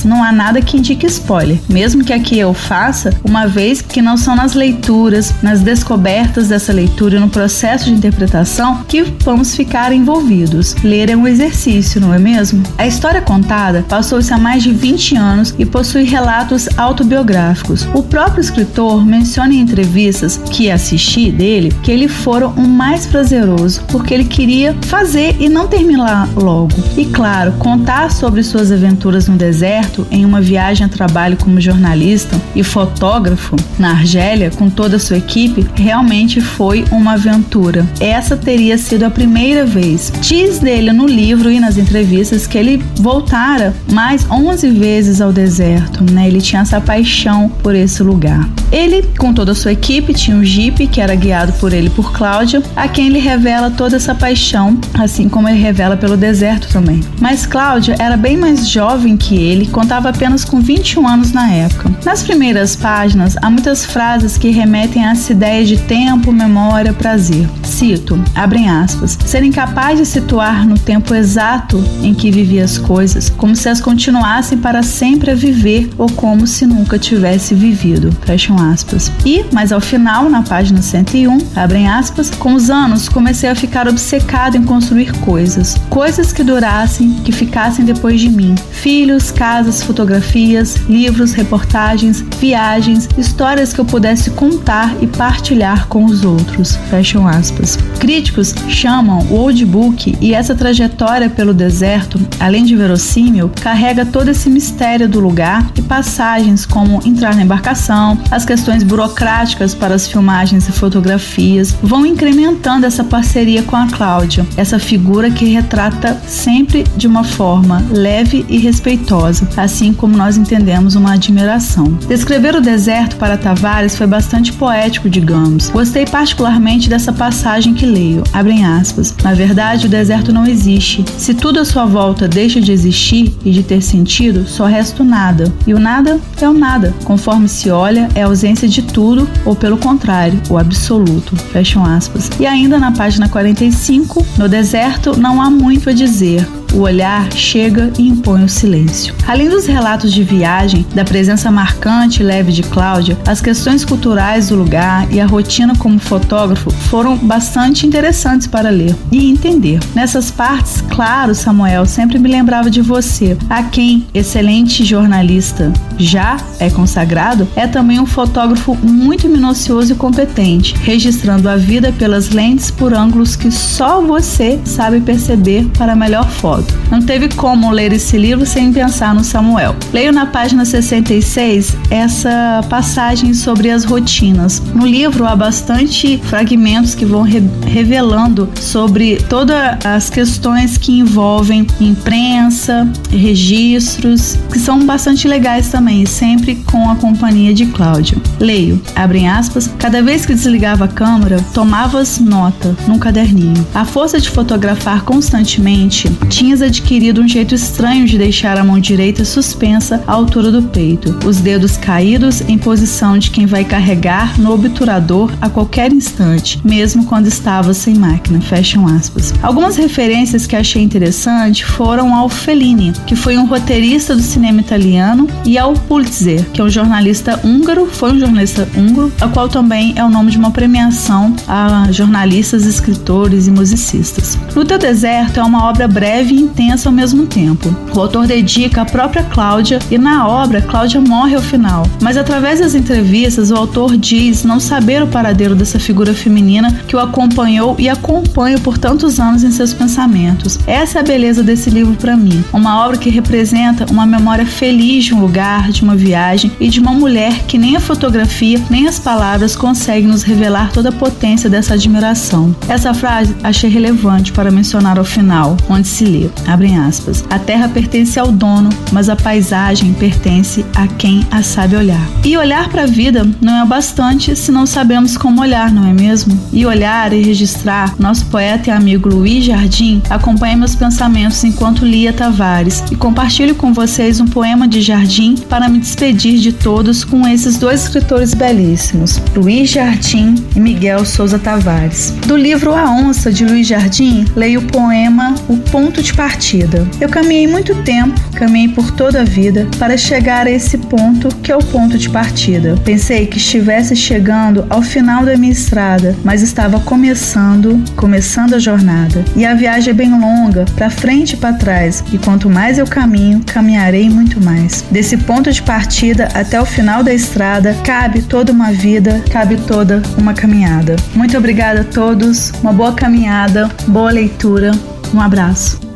não 0.04 0.24
há 0.24 0.32
nada 0.32 0.62
que 0.62 0.78
indique 0.78 1.06
spoiler, 1.06 1.60
mesmo 1.70 2.04
que 2.04 2.14
aqui 2.14 2.40
eu 2.40 2.54
faça, 2.54 3.14
uma 3.24 3.46
vez 3.48 3.82
que 3.82 4.02
não 4.02 4.18
são 4.18 4.36
nas 4.36 4.54
leituras, 4.54 5.34
nas 5.42 5.62
descobertas 5.62 6.48
dessa 6.48 6.74
leitura 6.74 7.18
e 7.18 7.20
no 7.20 7.30
processo 7.30 7.86
de 7.86 7.92
interpretação 7.92 8.84
que 8.88 9.04
vamos 9.24 9.56
ficar 9.56 9.94
envolvidos. 9.94 10.76
Ler 10.84 11.10
é 11.10 11.16
um 11.16 11.28
exercício, 11.28 12.02
não 12.02 12.14
é 12.14 12.20
mesmo? 12.20 12.64
A 12.78 12.88
história 12.88 13.22
contada 13.22 13.86
passou-se 13.88 14.34
há 14.34 14.38
mais 14.38 14.64
de 14.64 14.72
20 14.72 15.16
anos 15.16 15.56
e 15.58 15.66
possui 15.66 16.04
relatos 16.04 16.68
autobiográficos. 16.78 17.88
O 17.94 18.04
próprio 18.04 18.42
escritor 18.42 19.06
menciona 19.06 19.54
em 19.54 19.60
entrevistas 19.60 20.38
que 20.38 20.72
assisti 20.72 21.32
dele 21.32 21.74
que 21.84 21.92
ele 21.92 22.08
fora 22.08 22.48
o 22.48 22.68
mais 22.68 23.06
prazeroso, 23.06 23.82
porque 23.90 24.14
ele 24.14 24.26
queria 24.26 24.76
fazer 24.84 25.36
e 25.40 25.50
não 25.50 25.68
terminar 25.68 26.28
logo. 26.36 26.74
E 26.98 27.06
claro, 27.06 27.54
contar 27.54 28.12
sobre 28.12 28.44
suas 28.44 28.72
aventuras 28.72 29.28
no 29.28 29.36
deserto 29.44 30.08
em 30.10 30.24
uma 30.24 30.40
viagem 30.40 30.86
a 30.86 30.90
trabalho 30.90 31.36
como 31.36 31.60
jornalista 31.60 32.40
e 32.56 32.64
fotógrafo 32.64 33.58
na 33.78 33.92
Argélia 33.92 34.50
com 34.52 34.70
toda 34.70 34.96
a 34.96 35.00
sua 35.00 35.18
equipe 35.18 35.68
realmente 35.76 36.40
foi 36.40 36.86
uma 36.92 37.14
aventura. 37.14 37.86
Essa 38.00 38.38
teria 38.38 38.78
sido 38.78 39.04
a 39.04 39.10
primeira 39.10 39.66
vez. 39.66 40.14
Diz 40.22 40.60
dele 40.60 40.94
no 40.94 41.06
livro 41.06 41.52
e 41.52 41.60
nas 41.60 41.78
entrevistas 41.78 42.48
que 42.48 42.58
ele 42.58 42.84
voltara 42.96 43.74
mais 43.92 44.26
11 44.32 44.70
vezes 44.70 45.20
ao 45.20 45.34
deserto, 45.34 46.04
né? 46.12 46.28
Ele 46.28 46.40
tinha 46.40 46.62
essa 46.62 46.80
paixão 46.80 47.50
por 47.62 47.76
esse 47.76 48.02
lugar. 48.02 48.48
Ele, 48.72 49.04
com 49.18 49.34
toda 49.34 49.52
a 49.52 49.56
sua 49.56 49.74
equipe, 49.74 50.14
tinha 50.14 50.38
um 50.38 50.44
jipe 50.44 50.88
que 50.88 51.02
era 51.02 51.16
guiado 51.16 51.54
por 51.54 51.74
ele 51.74 51.90
por 51.90 52.12
Cláudia, 52.12 52.64
a 52.76 52.88
quem 52.88 53.08
ele 53.08 53.20
revela 53.20 53.70
toda 53.70 53.98
essa 53.98 54.16
paixão, 54.16 54.80
assim 54.94 55.28
como 55.28 55.50
ele 55.50 55.60
revela 55.60 55.98
pelo 55.98 56.16
deserto 56.16 56.68
também. 56.70 57.02
Mas 57.20 57.46
Cláudia 57.46 57.96
era 58.00 58.16
bem 58.16 58.38
mais 58.38 58.68
jovem 58.68 59.18
que 59.18 59.33
ele, 59.36 59.68
contava 59.68 60.10
apenas 60.10 60.44
com 60.46 60.60
21 60.60 61.08
anos 61.08 61.32
na 61.32 61.50
época. 61.52 61.92
Nas 62.06 62.24
primeiras 62.24 62.76
páginas, 62.76 63.36
há 63.42 63.50
muitas 63.50 63.86
frases 63.86 64.38
que 64.38 64.50
remetem 64.50 65.06
a 65.06 65.12
essa 65.12 65.32
ideia 65.32 65.66
de 65.66 65.78
tempo, 65.78 66.32
memória, 66.32 66.94
prazer. 66.94 67.48
Cito, 67.64 68.22
abrem 68.36 68.70
aspas, 68.70 69.18
ser 69.26 69.44
incapaz 69.44 69.98
de 69.98 70.06
situar 70.06 70.68
no 70.68 70.78
tempo 70.78 71.14
exato 71.16 71.84
em 72.02 72.14
que 72.14 72.32
vivia 72.32 72.64
as 72.64 72.78
coisas, 72.78 73.30
como 73.30 73.56
se 73.56 73.70
as 73.70 73.80
continuassem 73.82 74.58
para 74.58 74.84
sempre 74.84 75.32
a 75.32 75.36
viver 75.36 75.90
ou 75.98 76.10
como 76.12 76.46
se 76.46 76.66
nunca 76.66 77.00
tivesse 77.00 77.54
vivido. 77.54 78.12
Fecham 78.26 78.58
aspas. 78.58 79.12
E, 79.26 79.46
mas 79.52 79.72
ao 79.72 79.82
final, 79.82 80.30
na 80.30 80.42
página 80.42 80.82
101, 80.82 81.38
abrem 81.56 81.88
aspas, 81.88 82.30
com 82.30 82.54
os 82.54 82.70
anos 82.70 83.10
comecei 83.10 83.50
a 83.50 83.56
ficar 83.56 83.88
obcecado 83.88 84.58
em 84.58 84.64
construir 84.64 85.12
coisas. 85.20 85.76
Coisas 85.90 86.34
que 86.34 86.44
durassem, 86.44 87.14
que 87.24 87.32
ficassem 87.32 87.86
depois 87.86 88.20
de 88.20 88.30
mim. 88.30 88.56
Filhos, 88.72 89.23
casas, 89.32 89.84
fotografias, 89.84 90.76
livros, 90.90 91.34
reportagens, 91.34 92.22
viagens, 92.40 93.08
histórias 93.18 93.74
que 93.74 93.80
eu 93.80 93.86
pudesse 93.86 94.32
contar 94.32 94.96
e 95.02 95.08
partilhar 95.08 95.88
com 95.88 96.06
os 96.06 96.24
outros. 96.24 96.76
Fecham 96.90 97.28
aspas. 97.28 97.78
Críticos 98.00 98.54
chamam 98.68 99.20
o 99.30 99.36
Old 99.36 99.66
Book 99.66 100.18
e 100.20 100.34
essa 100.34 100.56
trajetória 100.56 101.30
pelo 101.30 101.54
deserto, 101.54 102.20
além 102.40 102.64
de 102.64 102.76
verossímil, 102.76 103.52
carrega 103.62 104.06
todo 104.06 104.30
esse 104.30 104.50
mistério 104.50 105.08
do 105.08 105.20
lugar 105.20 105.72
e 105.78 105.82
passagens 105.82 106.66
como 106.66 107.02
entrar 107.06 107.36
na 107.36 107.44
embarcação, 107.44 108.18
as 108.32 108.46
questões 108.46 108.84
burocráticas 108.84 109.74
para 109.74 109.96
as 109.96 110.08
filmagens 110.08 110.68
e 110.68 110.72
fotografias 110.72 111.76
vão 111.82 112.06
incrementando 112.06 112.86
essa 112.86 113.04
parceria 113.04 113.64
com 113.64 113.76
a 113.76 113.88
Cláudia, 113.88 114.46
essa 114.58 114.80
figura 114.80 115.30
que 115.30 115.46
retrata 115.46 116.20
sempre 116.28 116.84
de 116.96 117.08
uma 117.08 117.24
forma 117.24 117.84
leve 117.92 118.46
e 118.50 118.58
respeitosa, 118.58 119.13
assim 119.56 119.94
como 119.94 120.18
nós 120.18 120.38
entendemos 120.38 120.96
uma 120.96 121.14
admiração. 121.14 121.98
Descrever 122.08 122.56
o 122.56 122.62
deserto 122.62 123.16
para 123.18 123.38
Tavares 123.38 123.96
foi 123.96 124.08
bastante 124.08 124.52
poético, 124.54 125.10
digamos. 125.10 125.70
Gostei 125.70 126.06
particularmente 126.06 126.90
dessa 126.90 127.14
passagem 127.14 127.74
que 127.74 127.86
leio. 127.86 128.24
Abrem 128.34 128.66
aspas. 128.66 129.14
Na 129.24 129.34
verdade, 129.34 129.88
o 129.88 129.90
deserto 129.90 130.34
não 130.34 130.46
existe. 130.46 131.06
Se 131.18 131.34
tudo 131.34 131.60
à 131.60 131.66
sua 131.66 131.86
volta 131.86 132.28
deixa 132.28 132.60
de 132.60 132.72
existir 132.72 133.36
e 133.46 133.52
de 133.52 133.64
ter 133.64 133.82
sentido, 133.82 134.48
só 134.48 134.66
resta 134.66 135.04
o 135.04 135.06
nada. 135.06 135.54
E 135.68 135.74
o 135.74 135.80
nada 135.80 136.20
é 136.42 136.50
o 136.50 136.54
nada. 136.54 136.94
Conforme 137.04 137.48
se 137.48 137.70
olha, 137.70 138.10
é 138.16 138.24
a 138.24 138.28
ausência 138.28 138.68
de 138.68 138.82
tudo, 138.82 139.30
ou 139.46 139.56
pelo 139.56 139.78
contrário, 139.78 140.42
o 140.50 140.58
absoluto. 140.58 141.36
Fecham 141.36 141.86
aspas. 141.86 142.30
E 142.40 142.46
ainda 142.46 142.80
na 142.80 142.92
página 142.92 143.30
45, 143.30 144.26
no 144.38 144.50
deserto 144.50 145.18
não 145.20 145.42
há 145.42 145.50
muito 145.50 145.90
a 145.90 145.94
dizer. 145.94 146.48
O 146.74 146.80
olhar 146.80 147.32
chega 147.32 147.94
e 148.00 148.08
impõe 148.08 148.44
o 148.44 148.50
silêncio. 148.50 149.14
Além 149.28 149.48
dos 149.48 149.68
relatos 149.68 150.12
de 150.12 150.24
viagem, 150.24 150.84
da 150.96 151.06
presença 151.06 151.52
marcante 151.52 152.22
e 152.22 152.26
leve 152.26 152.52
de 152.52 152.64
Cláudia, 152.64 153.16
as 153.28 153.40
questões 153.40 153.86
culturais 153.86 154.50
do 154.50 154.56
lugar 154.56 155.08
e 155.14 155.20
a 155.22 155.26
rotina 155.28 155.76
como 155.78 156.00
fotógrafo 156.00 156.72
foram 156.72 157.16
bastante 157.16 157.86
interessantes 157.86 158.48
para 158.48 158.72
ler 158.72 158.96
e 159.12 159.30
entender. 159.30 159.80
Nessas 159.94 160.32
partes, 160.32 160.82
claro, 160.90 161.36
Samuel 161.36 161.86
sempre 161.86 162.18
me 162.18 162.28
lembrava 162.28 162.72
de 162.72 162.82
você, 162.82 163.38
a 163.50 163.62
quem, 163.62 164.08
excelente 164.12 164.84
jornalista, 164.84 165.72
já 165.98 166.38
é 166.60 166.72
consagrado, 166.72 167.48
é 167.56 167.68
também 167.68 168.00
um 168.00 168.06
fotógrafo 168.06 168.76
muito 168.76 169.30
minucioso 169.30 169.94
e 169.94 169.96
competente, 169.96 170.76
registrando 170.82 171.48
a 171.48 171.56
vida 171.56 171.94
pelas 171.94 172.30
lentes 172.30 172.72
por 172.72 172.96
ângulos 172.96 173.36
que 173.36 173.52
só 173.52 174.02
você 174.02 174.60
sabe 174.66 175.02
perceber 175.02 175.66
para 175.78 175.96
melhor 175.96 176.28
foto. 176.30 176.63
Não 176.90 177.02
teve 177.02 177.30
como 177.30 177.72
ler 177.72 177.92
esse 177.94 178.18
livro 178.18 178.46
sem 178.46 178.72
pensar 178.72 179.16
no 179.16 179.24
Samuel. 179.24 179.76
Leio 179.92 180.12
na 180.12 180.26
página 180.26 180.64
66 180.64 181.76
essa 181.90 182.64
passagem 182.70 183.34
sobre 183.34 183.70
as 183.70 183.84
rotinas. 183.84 184.62
No 184.74 184.86
livro 184.86 185.26
há 185.26 185.36
bastante 185.36 186.20
fragmentos 186.26 186.96
que 186.96 187.06
vão 187.06 187.24
re 187.24 187.44
revelando 187.66 188.48
sobre 188.56 189.18
todas 189.18 189.84
as 189.84 190.10
questões 190.10 190.78
que 190.78 191.00
envolvem 191.00 191.66
imprensa, 191.82 192.88
registros, 193.10 194.38
que 194.52 194.60
são 194.60 194.86
bastante 194.86 195.28
legais 195.28 195.70
também, 195.70 196.06
sempre 196.06 196.56
com 196.56 196.90
a 196.90 196.96
companhia 196.96 197.54
de 197.54 197.66
Cláudia. 197.66 198.18
Leio, 198.40 198.82
abrem 198.96 199.28
aspas, 199.28 199.70
cada 199.80 200.02
vez 200.02 200.26
que 200.26 200.34
desligava 200.34 200.86
a 200.86 200.88
câmera, 200.88 201.44
tomavas 201.54 202.20
nota 202.20 202.76
num 202.88 203.00
caderninho. 203.00 203.66
A 203.74 203.86
força 203.86 204.20
de 204.20 204.30
fotografar 204.30 205.04
constantemente 205.04 206.10
tinhas 206.54 206.62
adquirido 206.62 207.22
um 207.22 207.28
jeito 207.28 207.56
estranho 207.56 208.06
de 208.06 208.16
deixar 208.16 208.60
a 208.60 208.64
mão 208.64 208.80
direita 208.80 209.26
suspensa 209.26 210.04
à 210.06 210.12
altura 210.12 210.52
do 210.52 210.62
peito, 210.62 211.18
os 211.26 211.38
dedos 211.40 211.78
caídos 211.78 212.42
em 212.42 212.60
posição 212.60 213.18
de 213.18 213.32
quem 213.32 213.48
vai 213.48 213.66
carregar 213.66 214.40
no 214.40 214.54
obturador 214.54 215.32
a 215.42 215.50
qualquer 215.50 215.92
instante, 215.92 216.62
mesmo 216.64 217.06
quando 217.06 217.26
estava 217.26 217.74
sem 217.74 217.96
máquina. 217.96 218.40
Fecham 218.40 218.88
aspas. 218.88 219.34
Algumas 219.42 219.78
referências 219.78 220.46
que 220.46 220.56
achei 220.56 220.84
interessante 220.84 221.66
foram 221.66 222.14
ao 222.14 222.30
Fellini, 222.30 222.94
que 223.08 223.16
foi 223.16 223.36
um 223.36 223.48
roteirista 223.48 224.16
do 224.16 224.22
cinema 224.22 224.62
italiano, 224.62 225.28
e 225.46 225.58
ao 225.58 225.74
Pulitzer, 225.74 226.46
que 226.52 226.62
é 226.62 226.64
um 226.64 226.70
jornalista 226.70 227.40
húngaro, 227.44 227.88
foi 227.88 228.12
um 228.12 228.20
jornalista 228.20 228.68
húngaro, 228.76 229.12
a 229.20 229.28
qual 229.28 229.50
também 229.50 229.94
é 229.96 230.04
o 230.04 230.10
nome 230.10 230.30
de 230.30 230.38
uma 230.38 230.52
premiação 230.52 231.36
a 231.48 231.88
jornalistas, 231.92 232.66
escritores 232.66 233.48
e 233.48 233.52
musicistas. 233.52 234.38
Teu 234.54 234.78
Deserto 234.78 235.40
é 235.40 235.44
uma 235.44 235.66
obra 235.66 235.88
breve 235.88 236.33
e 236.34 236.42
intensa 236.42 236.90
ao 236.90 236.94
mesmo 236.94 237.26
tempo. 237.26 237.74
O 237.96 238.00
autor 238.00 238.28
dedica 238.28 238.82
a 238.82 238.86
própria 238.86 239.24
Cláudia 239.24 239.80
e 239.90 239.98
na 239.98 240.28
obra 240.28 240.62
Cláudia 240.62 241.00
morre 241.00 241.36
ao 241.36 241.42
final, 241.42 241.86
mas 242.02 242.18
através 242.18 242.60
das 242.60 242.76
entrevistas 242.76 243.52
o 243.52 243.56
autor 243.56 243.98
diz 243.98 244.44
não 244.44 244.60
saber 244.60 245.02
o 245.04 245.08
paradeiro 245.08 245.56
dessa 245.56 245.80
figura 245.80 246.14
feminina 246.14 246.72
que 246.88 246.96
o 246.96 247.00
acompanhou 247.00 247.76
e 247.78 247.88
acompanha 247.90 248.58
por 248.60 248.78
tantos 248.78 249.20
anos 249.20 249.44
em 249.44 249.52
seus 249.52 249.74
pensamentos. 249.74 250.60
Essa 250.66 251.00
é 251.00 251.02
a 251.02 251.06
beleza 251.06 251.44
desse 251.44 251.70
livro 251.70 251.96
para 251.96 252.18
mim, 252.18 252.44
uma 252.52 252.86
obra 252.86 252.98
que 252.98 253.10
representa 253.10 253.86
uma 253.92 254.06
memória 254.06 254.46
feliz 254.46 255.06
de 255.06 255.14
um 255.14 255.22
lugar, 255.22 255.72
de 255.72 255.84
uma 255.84 255.96
viagem 255.96 256.52
e 256.60 256.68
de 256.70 256.80
uma 256.80 256.92
mulher 256.92 257.44
que 257.48 257.58
nem 257.58 257.76
a 257.76 257.80
fotografia 257.80 258.62
nem 258.70 258.88
as 258.88 259.00
palavras 259.00 259.56
conseguem 259.56 260.08
nos 260.08 260.24
revelar 260.24 260.72
toda 260.72 260.90
a 260.90 260.92
potência 260.92 261.50
dessa 261.50 261.74
admiração. 261.76 262.56
Essa 262.68 262.94
frase 262.94 263.36
achei 263.44 263.70
relevante 263.70 264.32
para 264.32 264.52
mencionar 264.52 264.98
ao 264.98 265.06
final, 265.06 265.58
onde 265.70 265.88
se 265.88 266.06
lê, 266.06 266.23
abrem 266.48 266.78
aspas, 266.78 267.24
a 267.30 267.40
terra 267.40 267.68
pertence 267.70 268.20
ao 268.20 268.32
dono, 268.32 268.70
mas 268.92 269.10
a 269.10 269.16
paisagem 269.16 269.94
pertence 269.94 270.66
a 270.76 270.88
quem 270.88 271.26
a 271.32 271.42
sabe 271.44 271.76
olhar. 271.76 272.08
E 272.24 272.38
olhar 272.38 272.70
para 272.70 272.84
a 272.84 272.88
vida 272.88 273.28
não 273.42 273.62
é 273.62 273.66
bastante 273.66 274.36
se 274.36 274.52
não 274.52 274.66
sabemos 274.66 275.18
como 275.18 275.42
olhar, 275.42 275.72
não 275.72 275.88
é 275.88 275.94
mesmo? 275.94 276.38
E 276.52 276.66
olhar 276.66 277.14
e 277.14 277.22
registrar, 277.22 277.96
nosso 278.00 278.26
poeta 278.28 278.70
e 278.70 278.74
amigo 278.74 279.10
Luiz 279.10 279.46
Jardim 279.46 280.02
acompanha 280.10 280.58
meus 280.58 280.76
pensamentos 280.76 281.44
enquanto 281.44 281.86
lia 281.86 282.14
Tavares 282.14 282.84
e 282.92 282.96
compartilho 282.96 283.56
com 283.56 283.74
vocês 283.74 284.20
um 284.20 284.28
poema 284.28 284.68
de 284.68 284.82
Jardim 284.82 285.36
para 285.50 285.70
me 285.70 285.80
despedir 285.80 286.40
de 286.40 286.54
todos 286.54 287.04
com 287.04 287.28
esses 287.28 287.58
dois 287.58 287.84
escritores 287.84 288.34
belíssimos, 288.34 289.22
Luiz 289.36 289.70
Jardim 289.70 290.36
e 290.56 290.60
Miguel 290.60 291.06
Souza 291.06 291.40
Tavares. 291.40 292.14
Do 292.28 292.36
livro 292.36 292.74
A 292.74 292.90
Onça 292.90 293.32
de 293.32 293.46
Luiz 293.46 293.68
Jardim, 293.68 294.26
leio 294.36 294.62
o 294.62 294.66
poema 294.66 295.36
O 295.48 295.58
Ponto 295.58 296.02
de 296.02 296.13
Partida. 296.16 296.88
Eu 297.02 297.10
caminhei 297.10 297.48
muito 297.48 297.76
tempo, 297.84 298.20
caminhei 298.36 298.70
por 298.70 298.92
toda 298.92 299.22
a 299.22 299.26
vida 299.26 299.68
para 299.80 299.98
chegar 299.98 300.46
a 300.46 300.52
esse 300.52 300.78
ponto 300.78 301.28
que 301.38 301.52
é 301.52 301.56
o 301.56 301.64
ponto 301.64 301.98
de 301.98 302.10
partida. 302.10 302.76
Pensei 302.86 303.26
que 303.26 303.38
estivesse 303.38 303.96
chegando 303.96 304.66
ao 304.70 304.82
final 304.82 305.26
da 305.26 305.36
minha 305.36 305.52
estrada, 305.52 306.16
mas 306.24 306.42
estava 306.42 306.80
começando, 306.80 307.84
começando 307.96 308.54
a 308.54 308.60
jornada. 308.60 309.26
E 309.36 309.46
a 309.46 309.54
viagem 309.54 309.92
é 309.92 309.94
bem 309.94 310.12
longa, 310.12 310.66
para 310.76 310.90
frente 310.90 311.34
e 311.34 311.38
para 311.38 311.54
trás, 311.54 312.04
e 312.12 312.18
quanto 312.18 312.50
mais 312.50 312.78
eu 312.78 312.86
caminho, 312.86 313.42
caminharei 313.46 314.10
muito 314.10 314.44
mais. 314.44 314.84
Desse 314.92 315.18
ponto 315.18 315.52
de 315.52 315.62
partida 315.62 316.30
até 316.34 316.62
o 316.62 316.66
final 316.66 317.04
da 317.04 317.14
estrada, 317.14 317.76
cabe 317.84 318.22
toda 318.22 318.52
uma 318.52 318.72
vida, 318.72 319.24
cabe 319.32 319.58
toda 319.58 320.02
uma 320.18 320.34
caminhada. 320.34 320.96
Muito 321.16 321.38
obrigada 321.38 321.82
a 321.82 321.86
todos, 321.86 322.52
uma 322.62 322.72
boa 322.72 322.94
caminhada, 322.94 323.70
boa 323.88 324.12
leitura, 324.12 324.72
um 325.14 325.20
abraço. 325.20 325.93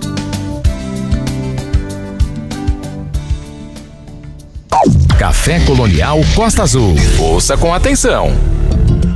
Café 5.17 5.59
Colonial 5.61 6.21
Costa 6.35 6.61
Azul. 6.61 6.95
Ouça 7.17 7.57
com 7.57 7.73
atenção. 7.73 8.31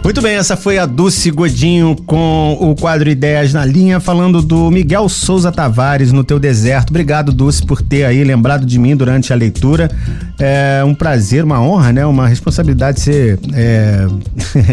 Muito 0.03 0.19
bem, 0.19 0.33
essa 0.33 0.57
foi 0.57 0.79
a 0.79 0.87
Dulce 0.87 1.29
Godinho 1.29 1.95
com 2.07 2.57
o 2.59 2.75
quadro 2.75 3.07
Ideias 3.07 3.53
na 3.53 3.63
Linha, 3.63 3.99
falando 3.99 4.41
do 4.41 4.71
Miguel 4.71 5.07
Souza 5.07 5.51
Tavares 5.51 6.11
no 6.11 6.23
Teu 6.23 6.39
Deserto. 6.39 6.89
Obrigado, 6.89 7.31
Dulce, 7.31 7.63
por 7.63 7.83
ter 7.83 8.03
aí 8.03 8.23
lembrado 8.23 8.65
de 8.65 8.79
mim 8.79 8.95
durante 8.95 9.31
a 9.31 9.35
leitura. 9.35 9.91
É 10.39 10.83
um 10.83 10.95
prazer, 10.95 11.43
uma 11.43 11.61
honra, 11.61 11.93
né? 11.93 12.03
Uma 12.03 12.27
responsabilidade 12.27 12.99
ser 12.99 13.39
é, 13.53 14.07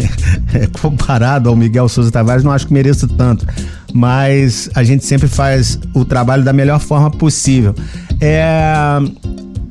comparado 0.81 1.47
ao 1.47 1.55
Miguel 1.55 1.87
Souza 1.87 2.09
Tavares. 2.09 2.43
Não 2.43 2.51
acho 2.51 2.65
que 2.65 2.73
mereço 2.73 3.07
tanto, 3.07 3.45
mas 3.93 4.67
a 4.73 4.83
gente 4.83 5.05
sempre 5.05 5.27
faz 5.27 5.79
o 5.93 6.03
trabalho 6.03 6.43
da 6.43 6.51
melhor 6.51 6.79
forma 6.79 7.11
possível. 7.11 7.75
É 8.19 8.99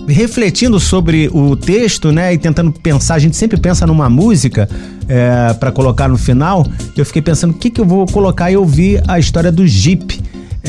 refletindo 0.09 0.81
sobre 0.81 1.29
o 1.33 1.55
texto, 1.55 2.11
né, 2.11 2.33
e 2.33 2.39
tentando 2.39 2.73
pensar, 2.73 3.15
a 3.15 3.19
gente 3.19 3.37
sempre 3.37 3.59
pensa 3.59 3.87
numa 3.87 4.09
música 4.09 4.69
é, 5.09 5.53
para 5.55 5.71
colocar 5.71 6.09
no 6.09 6.17
final. 6.17 6.67
Eu 6.97 7.05
fiquei 7.05 7.23
pensando 7.23 7.53
o 7.53 7.55
que, 7.55 7.71
que 7.71 7.81
eu 7.81 7.85
vou 7.85 8.07
colocar 8.07 8.51
e 8.51 8.55
eu 8.55 8.65
vi 8.65 9.01
a 9.07 9.19
história 9.19 9.53
do 9.53 9.67
Jeep. 9.67 10.21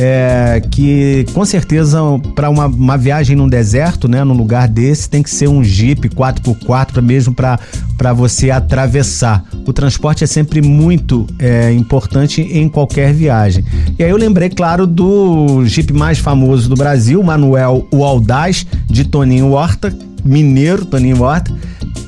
É, 0.01 0.61
que 0.71 1.25
com 1.33 1.43
certeza 1.43 1.99
para 2.33 2.49
uma, 2.49 2.67
uma, 2.67 2.97
viagem 2.97 3.35
num 3.35 3.49
deserto, 3.49 4.07
né, 4.07 4.23
num 4.23 4.33
lugar 4.33 4.65
desse, 4.65 5.09
tem 5.09 5.21
que 5.21 5.29
ser 5.29 5.49
um 5.49 5.61
Jeep 5.61 6.07
4x4 6.07 7.01
mesmo 7.01 7.33
para 7.33 8.13
você 8.13 8.49
atravessar. 8.49 9.43
O 9.67 9.73
transporte 9.73 10.23
é 10.23 10.27
sempre 10.27 10.61
muito 10.61 11.27
é, 11.37 11.73
importante 11.73 12.41
em 12.41 12.69
qualquer 12.69 13.13
viagem. 13.13 13.65
E 13.97 14.03
aí 14.03 14.09
eu 14.09 14.15
lembrei, 14.15 14.49
claro, 14.49 14.87
do 14.87 15.65
Jeep 15.65 15.91
mais 15.91 16.17
famoso 16.17 16.69
do 16.69 16.75
Brasil, 16.75 17.21
Manuel 17.21 17.85
o 17.91 18.05
Audaz, 18.05 18.65
de 18.87 19.03
Toninho 19.03 19.51
Horta, 19.51 19.93
mineiro 20.23 20.85
Toninho 20.85 21.21
Horta 21.23 21.53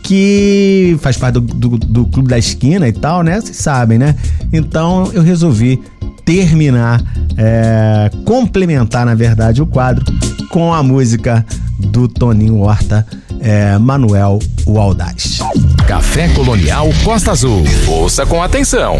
que 0.04 0.98
faz 1.00 1.16
parte 1.16 1.36
do, 1.36 1.42
do, 1.42 1.78
do, 1.78 2.06
Clube 2.06 2.28
da 2.28 2.38
Esquina 2.38 2.86
e 2.86 2.92
tal, 2.92 3.24
né? 3.24 3.40
Vocês 3.40 3.56
sabem, 3.56 3.98
né? 3.98 4.14
Então 4.52 5.10
eu 5.14 5.22
resolvi 5.22 5.82
terminar, 6.26 7.02
é, 7.38 8.10
complementar, 8.26 9.06
na 9.06 9.16
verdade, 9.16 9.62
o 9.62 9.66
quadro 9.66 10.06
com 10.50 10.74
a 10.74 10.84
música 10.84 11.46
do 11.80 12.08
Toninho 12.08 12.60
Horta, 12.60 13.06
é, 13.40 13.78
Manuel 13.78 14.40
o. 14.66 15.40
Café 15.88 16.30
Colonial 16.30 16.90
Costa 17.04 17.32
Azul. 17.32 17.64
Ouça 17.88 18.26
com 18.26 18.42
atenção. 18.42 19.00